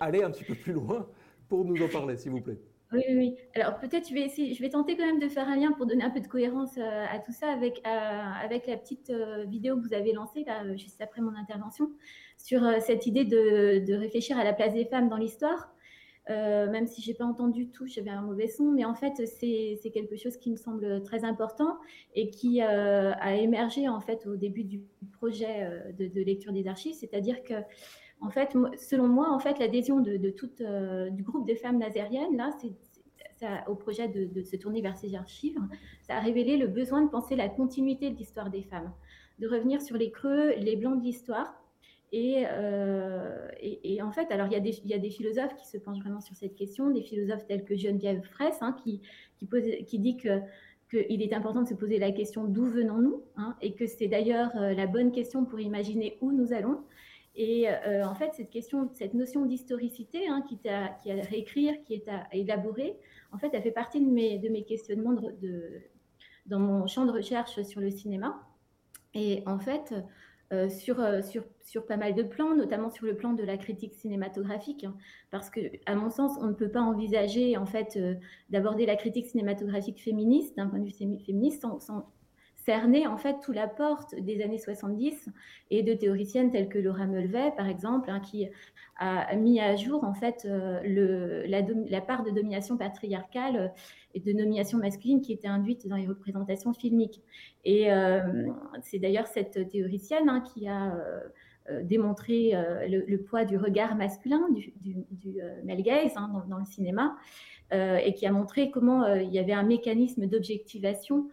aller 0.00 0.24
un 0.24 0.30
petit 0.30 0.44
peu 0.44 0.54
plus 0.54 0.72
loin 0.72 1.06
pour 1.48 1.64
nous 1.64 1.80
en 1.80 1.88
parler, 1.88 2.16
s'il 2.16 2.32
vous 2.32 2.40
plaît? 2.40 2.58
Oui, 2.94 3.16
oui. 3.16 3.36
Alors 3.54 3.78
peut-être 3.78 4.08
je 4.08 4.14
vais 4.14 4.22
essayer, 4.22 4.54
je 4.54 4.62
vais 4.62 4.70
tenter 4.70 4.96
quand 4.96 5.06
même 5.06 5.18
de 5.18 5.28
faire 5.28 5.48
un 5.48 5.56
lien 5.56 5.72
pour 5.72 5.86
donner 5.86 6.04
un 6.04 6.10
peu 6.10 6.20
de 6.20 6.26
cohérence 6.26 6.78
à 6.78 7.18
tout 7.18 7.32
ça 7.32 7.50
avec, 7.50 7.80
avec 7.84 8.66
la 8.66 8.76
petite 8.76 9.12
vidéo 9.46 9.76
que 9.76 9.86
vous 9.86 9.94
avez 9.94 10.12
lancée 10.12 10.44
juste 10.76 11.00
après 11.00 11.20
mon 11.20 11.34
intervention 11.34 11.90
sur 12.36 12.64
euh, 12.64 12.78
cette 12.80 13.06
idée 13.06 13.24
de, 13.24 13.94
réfléchir 13.94 14.38
à 14.38 14.44
la 14.44 14.52
place 14.52 14.74
des 14.74 14.84
femmes 14.84 15.08
dans 15.08 15.16
l'histoire. 15.16 15.70
Euh, 16.30 16.70
même 16.70 16.86
si 16.86 17.02
j'ai 17.02 17.12
pas 17.12 17.26
entendu 17.26 17.68
tout, 17.68 17.86
j'avais 17.86 18.10
un 18.10 18.22
mauvais 18.22 18.48
son, 18.48 18.70
mais 18.70 18.86
en 18.86 18.94
fait 18.94 19.12
c'est 19.26 19.90
quelque 19.92 20.16
chose 20.16 20.38
qui 20.38 20.50
me 20.50 20.56
semble 20.56 21.02
très 21.02 21.22
important 21.22 21.76
et 22.14 22.30
qui 22.30 22.62
euh, 22.62 23.12
a 23.12 23.34
émergé 23.34 23.90
en 23.90 24.00
fait 24.00 24.26
au 24.26 24.36
début 24.36 24.64
du 24.64 24.82
projet 25.12 25.68
de, 25.98 26.22
lecture 26.22 26.54
des 26.54 26.66
archives, 26.66 26.94
c'est-à-dire 26.94 27.42
que 27.42 27.54
en 28.22 28.30
fait, 28.30 28.56
selon 28.78 29.06
moi, 29.06 29.30
en 29.32 29.38
fait, 29.38 29.58
l'adhésion 29.58 30.00
de, 30.00 30.16
de 30.16 31.10
du 31.10 31.22
groupe 31.22 31.46
des 31.46 31.56
femmes 31.56 31.78
nazériennes 31.78 32.38
là, 32.38 32.52
au 33.68 33.74
projet 33.74 34.08
de, 34.08 34.42
se 34.42 34.56
tourner 34.56 34.80
vers 34.80 34.96
ces 34.96 35.14
archives, 35.14 35.58
ça 36.02 36.16
a 36.16 36.20
révélé 36.20 36.56
le 36.56 36.66
besoin 36.66 37.02
de 37.02 37.08
penser 37.08 37.36
la 37.36 37.48
continuité 37.48 38.10
de 38.10 38.16
l'histoire 38.16 38.50
des 38.50 38.62
femmes, 38.62 38.92
de 39.38 39.48
revenir 39.48 39.82
sur 39.82 39.96
les 39.96 40.10
creux, 40.10 40.54
les 40.56 40.76
blancs 40.76 40.98
de 40.98 41.04
l'histoire 41.04 41.54
euh, 42.14 43.48
et, 43.60 43.94
et, 43.94 44.02
en 44.02 44.12
fait, 44.12 44.30
alors 44.30 44.46
il 44.46 44.52
y, 44.52 44.94
a 44.94 44.98
des, 44.98 45.10
philosophes 45.10 45.56
qui 45.56 45.66
se 45.66 45.78
penchent 45.78 45.98
vraiment 45.98 46.20
sur 46.20 46.36
cette 46.36 46.54
question, 46.54 46.90
des 46.90 47.02
philosophes 47.02 47.46
tels 47.46 47.64
que 47.64 47.76
Geneviève 47.76 48.22
Fraisse, 48.22 48.58
hein, 48.60 48.76
qui, 48.84 49.00
dit 49.98 50.16
qu'il 50.16 51.22
est 51.22 51.32
important 51.32 51.62
de 51.62 51.68
se 51.68 51.74
poser 51.74 51.98
la 51.98 52.12
question 52.12 52.44
d'où 52.44 52.66
venons-nous, 52.66 53.22
hein, 53.36 53.56
et 53.62 53.72
que 53.72 53.86
c'est 53.86 54.06
d'ailleurs 54.06 54.50
euh, 54.56 54.74
la 54.74 54.86
bonne 54.86 55.10
question 55.10 55.44
pour 55.44 55.58
imaginer 55.58 56.16
où 56.20 56.30
nous 56.30 56.52
allons. 56.52 56.80
Et 57.36 57.68
euh, 57.68 58.06
en 58.06 58.14
fait, 58.14 58.32
cette 58.34 58.50
question, 58.50 58.90
cette 58.94 59.14
notion 59.14 59.44
d'historicité, 59.44 60.28
hein, 60.28 60.42
qui, 60.48 60.68
a, 60.68 60.88
qui 61.02 61.10
à 61.10 61.16
réécrire, 61.16 61.74
qui 61.84 61.94
est 61.94 62.08
à 62.08 62.28
élaborer, 62.32 62.96
en 63.32 63.38
fait, 63.38 63.50
elle 63.52 63.62
fait 63.62 63.72
partie 63.72 64.00
de 64.00 64.08
mes, 64.08 64.38
de 64.38 64.48
mes 64.48 64.64
questionnements 64.64 65.14
dans 66.46 66.60
mon 66.60 66.86
champ 66.86 67.06
de 67.06 67.10
recherche 67.10 67.60
sur 67.62 67.80
le 67.80 67.90
cinéma. 67.90 68.40
Et 69.14 69.42
en 69.46 69.58
fait, 69.58 69.94
euh, 70.52 70.68
sur, 70.68 71.00
euh, 71.00 71.22
sur, 71.22 71.42
sur, 71.64 71.86
pas 71.86 71.96
mal 71.96 72.14
de 72.14 72.22
plans, 72.22 72.54
notamment 72.54 72.90
sur 72.90 73.06
le 73.06 73.16
plan 73.16 73.32
de 73.32 73.42
la 73.42 73.56
critique 73.56 73.94
cinématographique, 73.94 74.84
hein, 74.84 74.94
parce 75.32 75.50
que, 75.50 75.60
à 75.86 75.96
mon 75.96 76.10
sens, 76.10 76.38
on 76.40 76.46
ne 76.46 76.52
peut 76.52 76.70
pas 76.70 76.82
envisager 76.82 77.56
en 77.56 77.66
fait 77.66 77.98
d'aborder 78.50 78.86
la 78.86 78.94
critique 78.94 79.26
cinématographique 79.26 80.00
féministe 80.00 80.56
d'un 80.56 80.68
point 80.68 80.78
de 80.78 80.84
vue 80.84 80.92
féministe 80.92 81.62
sans, 81.62 81.80
sans, 81.80 82.06
cerner 82.64 83.06
en 83.06 83.16
fait 83.16 83.36
tout 83.42 83.52
l'apport 83.52 84.06
des 84.18 84.42
années 84.42 84.58
70 84.58 85.28
et 85.70 85.82
de 85.82 85.94
théoriciennes 85.94 86.50
telles 86.50 86.68
que 86.68 86.78
Laura 86.78 87.06
Mulvey, 87.06 87.52
par 87.56 87.68
exemple, 87.68 88.10
hein, 88.10 88.20
qui 88.20 88.48
a 88.98 89.34
mis 89.34 89.60
à 89.60 89.74
jour 89.76 90.04
en 90.04 90.14
fait 90.14 90.46
le, 90.46 91.44
la, 91.46 92.00
part 92.00 92.22
de 92.22 92.30
domination 92.30 92.76
patriarcale 92.76 93.72
et 94.14 94.20
de 94.20 94.32
nomination 94.32 94.78
masculine 94.78 95.20
qui 95.20 95.32
était 95.32 95.48
induite 95.48 95.88
dans 95.88 95.96
les 95.96 96.06
représentations 96.06 96.72
filmiques. 96.72 97.20
Et 97.64 97.92
euh, 97.92 98.20
c'est 98.82 98.98
d'ailleurs 98.98 99.26
cette 99.26 99.68
théoricienne 99.68 100.28
hein, 100.28 100.40
qui 100.40 100.68
a 100.68 100.94
euh, 100.94 101.20
euh, 101.70 101.82
démontré 101.82 102.52
le, 102.88 103.16
poids 103.16 103.44
du 103.44 103.56
regard 103.56 103.96
masculin, 103.96 104.46
du, 104.50 104.72
du, 105.10 105.36
male 105.64 105.82
gaze 105.82 106.12
hein, 106.16 106.30
dans, 106.48 106.58
le 106.58 106.64
cinéma, 106.64 107.16
et 107.72 108.14
qui 108.14 108.26
a 108.26 108.30
montré 108.30 108.70
comment 108.70 109.14
il 109.14 109.32
y 109.32 109.38
avait 109.38 109.52
un 109.52 109.64
mécanisme 109.64 110.26
d'objectivation 110.26 111.28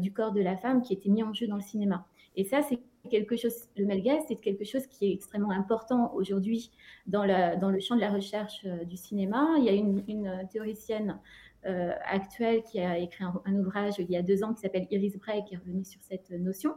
du 0.00 0.12
corps 0.12 0.32
de 0.32 0.40
la 0.40 0.56
femme 0.56 0.82
qui 0.82 0.92
était 0.92 1.08
mis 1.08 1.22
en 1.22 1.32
jeu 1.32 1.46
dans 1.48 1.56
le 1.56 1.62
cinéma. 1.62 2.06
Et 2.36 2.44
ça, 2.44 2.62
c'est 2.62 2.78
quelque 3.10 3.36
chose, 3.36 3.68
le 3.76 3.86
male 3.86 4.02
gaze, 4.02 4.22
c'est 4.28 4.36
quelque 4.36 4.64
chose 4.64 4.86
qui 4.86 5.06
est 5.06 5.12
extrêmement 5.12 5.50
important 5.50 6.14
aujourd'hui 6.14 6.70
dans, 7.06 7.26
dans, 7.58 7.70
le 7.70 7.80
champ 7.80 7.96
de 7.96 8.00
la 8.00 8.10
recherche 8.10 8.64
du 8.64 8.96
cinéma. 8.96 9.48
Il 9.58 9.64
y 9.64 9.68
a 9.68 9.72
une, 9.72 10.46
théoricienne 10.52 11.18
euh, 11.64 11.92
actuelle 12.04 12.62
qui 12.64 12.80
a 12.80 12.98
écrit 12.98 13.22
un, 13.22 13.54
ouvrage 13.54 13.94
il 13.98 14.10
y 14.10 14.16
a 14.16 14.22
deux 14.22 14.42
ans 14.42 14.52
qui 14.52 14.60
s'appelle 14.60 14.86
Iris 14.90 15.16
Bray, 15.16 15.44
qui 15.44 15.54
est 15.54 15.58
revenu 15.58 15.84
sur 15.84 16.00
cette 16.02 16.30
notion 16.30 16.74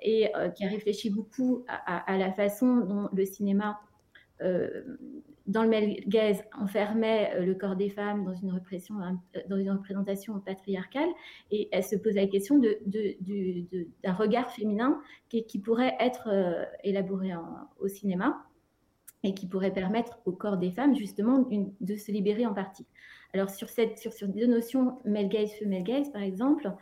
et 0.00 0.34
euh, 0.36 0.48
qui 0.48 0.64
a 0.64 0.68
réfléchi 0.68 1.10
beaucoup 1.10 1.64
à, 1.68 2.18
la 2.18 2.32
façon 2.32 2.78
dont 2.78 3.08
le 3.12 3.24
cinéma, 3.24 3.80
euh, 4.42 4.96
dans 5.46 5.62
le 5.62 6.08
gaze, 6.08 6.42
enfermait 6.58 7.40
le 7.40 7.54
corps 7.54 7.76
des 7.76 7.88
femmes 7.88 8.24
dans 8.24 8.34
une, 8.34 8.50
répression, 8.50 8.96
dans 9.48 9.56
une 9.56 9.70
représentation 9.70 10.38
patriarcale. 10.40 11.08
Et 11.50 11.68
elle 11.72 11.84
se 11.84 11.96
pose 11.96 12.14
la 12.14 12.26
question 12.26 12.58
d'un 12.58 14.12
regard 14.12 14.50
féminin 14.50 15.00
qui, 15.28 15.58
pourrait 15.58 15.96
être 16.00 16.28
élaboré 16.82 17.30
au 17.78 17.88
cinéma 17.88 18.44
et 19.22 19.34
qui 19.34 19.46
pourrait 19.46 19.72
permettre 19.72 20.18
au 20.24 20.32
corps 20.32 20.56
des 20.56 20.70
femmes 20.70 20.94
justement 20.94 21.48
de 21.80 21.96
se 21.96 22.10
libérer 22.12 22.46
en 22.46 22.54
partie. 22.54 22.86
Alors 23.32 23.50
sur, 23.50 23.68
cette, 23.68 23.98
sur, 23.98 24.12
sur 24.12 24.28
deux 24.28 24.46
notions, 24.46 24.98
male 25.04 25.28
gaze, 25.28 25.52
female 25.52 25.82
gaze 25.82 26.10
par 26.10 26.22
exemple, 26.22 26.72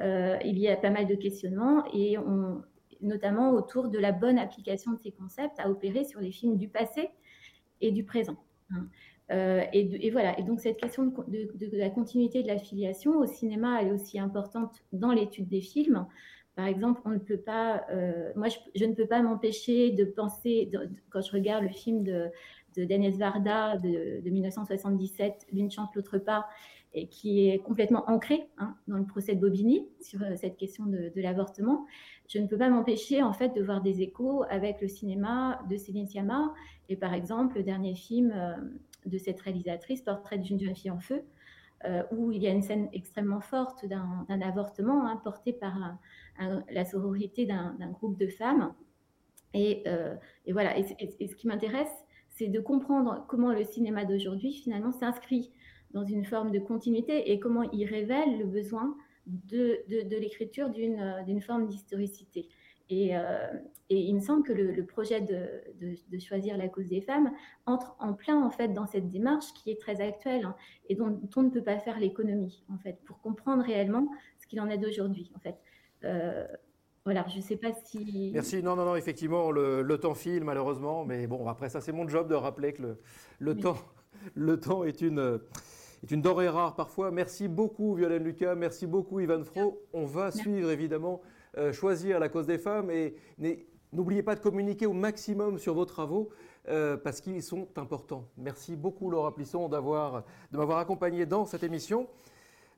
euh, 0.00 0.36
il 0.44 0.58
y 0.58 0.68
a 0.68 0.76
pas 0.76 0.90
mal 0.90 1.06
de 1.06 1.14
questionnements 1.14 1.84
et 1.92 2.18
on, 2.18 2.62
notamment 3.00 3.50
autour 3.52 3.88
de 3.88 3.98
la 3.98 4.12
bonne 4.12 4.38
application 4.38 4.92
de 4.92 4.98
ces 4.98 5.12
concepts 5.12 5.58
à 5.58 5.70
opérer 5.70 6.04
sur 6.04 6.20
les 6.20 6.32
films 6.32 6.56
du 6.56 6.68
passé 6.68 7.10
et 7.80 7.90
du 7.90 8.04
présent. 8.04 8.36
Hein. 8.70 8.86
Euh, 9.30 9.62
et, 9.72 10.10
voilà. 10.10 10.38
Et 10.38 10.42
donc 10.42 10.60
cette 10.60 10.78
question 10.78 11.06
de, 11.06 11.76
la 11.76 11.90
continuité 11.90 12.42
de 12.42 12.48
l'affiliation 12.48 13.18
au 13.18 13.26
cinéma, 13.26 13.80
elle 13.80 13.88
est 13.88 13.92
aussi 13.92 14.18
importante 14.18 14.84
dans 14.92 15.12
l'étude 15.12 15.48
des 15.48 15.60
films. 15.60 16.06
Par 16.56 16.66
exemple, 16.66 17.00
on 17.04 17.10
ne 17.10 17.18
peut 17.18 17.38
pas, 17.38 17.84
euh, 17.90 18.30
moi 18.36 18.48
je, 18.74 18.84
ne 18.84 18.94
peux 18.94 19.06
pas 19.06 19.22
m'empêcher 19.22 19.90
de 19.90 20.04
penser, 20.04 20.70
quand 21.10 21.20
je 21.20 21.32
regarde 21.32 21.64
le 21.64 21.70
film 21.70 22.04
de 22.04 22.30
de 22.76 22.84
Daniel 22.84 23.16
Varda 23.16 23.76
de, 23.76 24.20
1977, 24.28 25.46
L'une 25.52 25.70
chante, 25.70 25.94
l'autre 25.94 26.18
pas, 26.18 26.46
et 26.94 27.08
qui 27.08 27.48
est 27.48 27.58
complètement 27.58 28.08
ancré 28.08 28.48
hein, 28.56 28.76
dans 28.86 28.96
le 28.96 29.04
procès 29.04 29.34
de 29.34 29.40
Bobigny 29.40 29.86
sur 30.00 30.22
euh, 30.22 30.36
cette 30.36 30.56
question 30.56 30.86
de, 30.86 31.12
l'avortement. 31.16 31.86
Je 32.28 32.38
ne 32.38 32.46
peux 32.46 32.56
pas 32.56 32.68
m'empêcher 32.68 33.22
en 33.22 33.32
fait 33.32 33.50
de 33.50 33.62
voir 33.62 33.82
des 33.82 34.00
échos 34.00 34.44
avec 34.48 34.80
le 34.80 34.88
cinéma 34.88 35.60
de 35.68 35.76
Céline 35.76 36.06
Sciamma 36.06 36.54
et 36.88 36.96
par 36.96 37.12
exemple 37.12 37.56
le 37.56 37.64
dernier 37.64 37.94
film 37.94 38.32
euh, 38.34 38.54
de 39.06 39.18
cette 39.18 39.40
réalisatrice, 39.40 40.02
Portrait 40.02 40.38
d'une 40.38 40.58
jeune 40.60 40.74
fille 40.74 40.90
en 40.90 41.00
feu, 41.00 41.22
euh, 41.84 42.02
où 42.12 42.30
il 42.30 42.42
y 42.42 42.46
a 42.46 42.50
une 42.50 42.62
scène 42.62 42.88
extrêmement 42.92 43.40
forte 43.40 43.84
d'un 43.84 44.40
avortement 44.40 45.06
hein, 45.06 45.20
porté 45.22 45.52
par 45.52 45.98
la 46.70 46.84
sororité 46.86 47.44
d'un 47.44 47.90
groupe 47.92 48.16
de 48.18 48.28
femmes. 48.28 48.72
Et, 49.52 49.84
voilà, 50.50 50.78
et 50.78 50.82
ce 51.28 51.34
qui 51.36 51.46
m'intéresse, 51.46 51.92
c'est 52.30 52.48
de 52.48 52.60
comprendre 52.60 53.24
comment 53.28 53.52
le 53.52 53.62
cinéma 53.62 54.04
d'aujourd'hui 54.04 54.52
finalement 54.52 54.90
s'inscrit 54.90 55.52
dans 55.94 56.04
une 56.04 56.24
forme 56.24 56.50
de 56.50 56.58
continuité 56.58 57.30
et 57.30 57.38
comment 57.38 57.62
il 57.70 57.86
révèle 57.86 58.38
le 58.38 58.44
besoin 58.44 58.96
de, 59.26 59.80
de, 59.88 60.16
l'écriture 60.16 60.68
d'une 60.68 61.40
forme 61.40 61.66
d'historicité. 61.66 62.48
Et, 62.90 63.16
euh, 63.16 63.46
et, 63.88 63.98
il 63.98 64.14
me 64.14 64.20
semble 64.20 64.42
que 64.42 64.52
le, 64.52 64.84
projet 64.84 65.22
de, 65.22 65.62
de, 65.80 66.18
choisir 66.18 66.58
la 66.58 66.68
cause 66.68 66.88
des 66.88 67.00
femmes 67.00 67.32
entre 67.64 67.96
en 67.98 68.12
plein 68.12 68.42
en 68.42 68.50
fait 68.50 68.68
dans 68.68 68.86
cette 68.86 69.08
démarche 69.08 69.54
qui 69.54 69.70
est 69.70 69.80
très 69.80 70.02
actuelle 70.02 70.44
hein, 70.44 70.54
et 70.90 70.94
dont, 70.94 71.18
on 71.36 71.42
ne 71.42 71.48
peut 71.48 71.62
pas 71.62 71.78
faire 71.78 71.98
l'économie 71.98 72.62
en 72.70 72.76
fait 72.76 72.98
pour 73.06 73.20
comprendre 73.22 73.62
réellement 73.64 74.10
ce 74.38 74.46
qu'il 74.46 74.60
en 74.60 74.68
est 74.68 74.76
d'aujourd'hui 74.76 75.32
en 75.34 75.38
fait. 75.38 75.56
Euh, 76.04 76.46
voilà, 77.06 77.24
je 77.28 77.36
ne 77.36 77.42
sais 77.42 77.56
pas 77.56 77.72
si. 77.84 78.30
Merci. 78.34 78.62
Non, 78.62 78.76
non, 78.76 78.84
non, 78.84 78.96
effectivement, 78.96 79.50
le, 79.50 79.98
temps 79.98 80.14
file 80.14 80.44
malheureusement, 80.44 81.04
mais 81.04 81.26
bon, 81.26 81.46
après 81.48 81.68
ça, 81.68 81.80
c'est 81.80 81.92
mon 81.92 82.08
job 82.08 82.28
de 82.28 82.34
rappeler 82.34 82.72
que 82.72 82.82
le, 82.82 83.00
le 83.38 83.56
temps, 83.56 83.76
le 84.34 84.58
temps 84.58 84.84
est 84.84 85.00
une, 85.02 85.40
est 86.04 86.10
une 86.10 86.20
denrée 86.20 86.48
rare 86.48 86.74
parfois. 86.74 87.10
Merci 87.10 87.48
beaucoup, 87.48 87.94
Violaine 87.94 88.24
Lucas. 88.24 88.54
Merci 88.54 88.86
beaucoup, 88.86 89.20
Ivan 89.20 89.42
Fro. 89.42 89.82
On 89.92 90.04
va 90.04 90.30
suivre 90.30 90.70
évidemment, 90.70 91.22
euh, 91.56 91.72
choisir 91.72 92.18
la 92.20 92.28
cause 92.28 92.46
des 92.46 92.58
femmes 92.58 92.90
et 92.90 93.16
n'oubliez 93.92 94.22
pas 94.22 94.34
de 94.34 94.40
communiquer 94.40 94.86
au 94.86 94.92
maximum 94.92 95.58
sur 95.58 95.74
vos 95.74 95.86
travaux. 95.86 96.30
Euh, 96.68 96.96
parce 96.96 97.20
qu'ils 97.20 97.42
sont 97.42 97.68
importants. 97.76 98.30
Merci 98.38 98.74
beaucoup 98.74 99.10
Laura 99.10 99.34
Plisson 99.34 99.68
d'avoir, 99.68 100.24
de 100.50 100.56
m'avoir 100.56 100.78
accompagné 100.78 101.26
dans 101.26 101.44
cette 101.44 101.62
émission. 101.62 102.08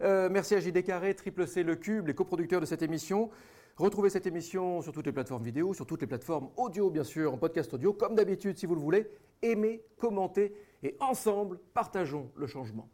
Euh, 0.03 0.29
merci 0.29 0.57
à 0.57 0.61
JD 0.61 0.83
Carré, 0.83 1.15
Triple 1.15 1.47
C 1.47 1.62
Le 1.62 1.77
Cube, 1.77 2.09
les 2.09 2.15
coproducteurs 2.15 2.61
de 2.61 2.67
cette 2.67 2.83
émission. 2.83 3.31
Retrouvez 3.77 4.11
cette 4.11 4.27
émission 4.27 4.83
sur 4.83 4.93
toutes 4.93 5.07
les 5.07 5.12
plateformes 5.12 5.45
vidéo, 5.45 5.73
sur 5.73 5.87
toutes 5.87 6.01
les 6.01 6.09
plateformes 6.09 6.49
audio, 6.57 6.91
bien 6.91 7.05
sûr, 7.05 7.33
en 7.33 7.39
podcast 7.39 7.73
audio, 7.75 7.93
comme 7.93 8.17
d'habitude, 8.17 8.59
si 8.59 8.67
vous 8.67 8.75
le 8.75 8.81
voulez. 8.81 9.07
Aimez, 9.41 9.85
commentez 9.99 10.53
et 10.83 10.97
ensemble, 10.99 11.61
partageons 11.73 12.33
le 12.35 12.49
changement. 12.49 12.89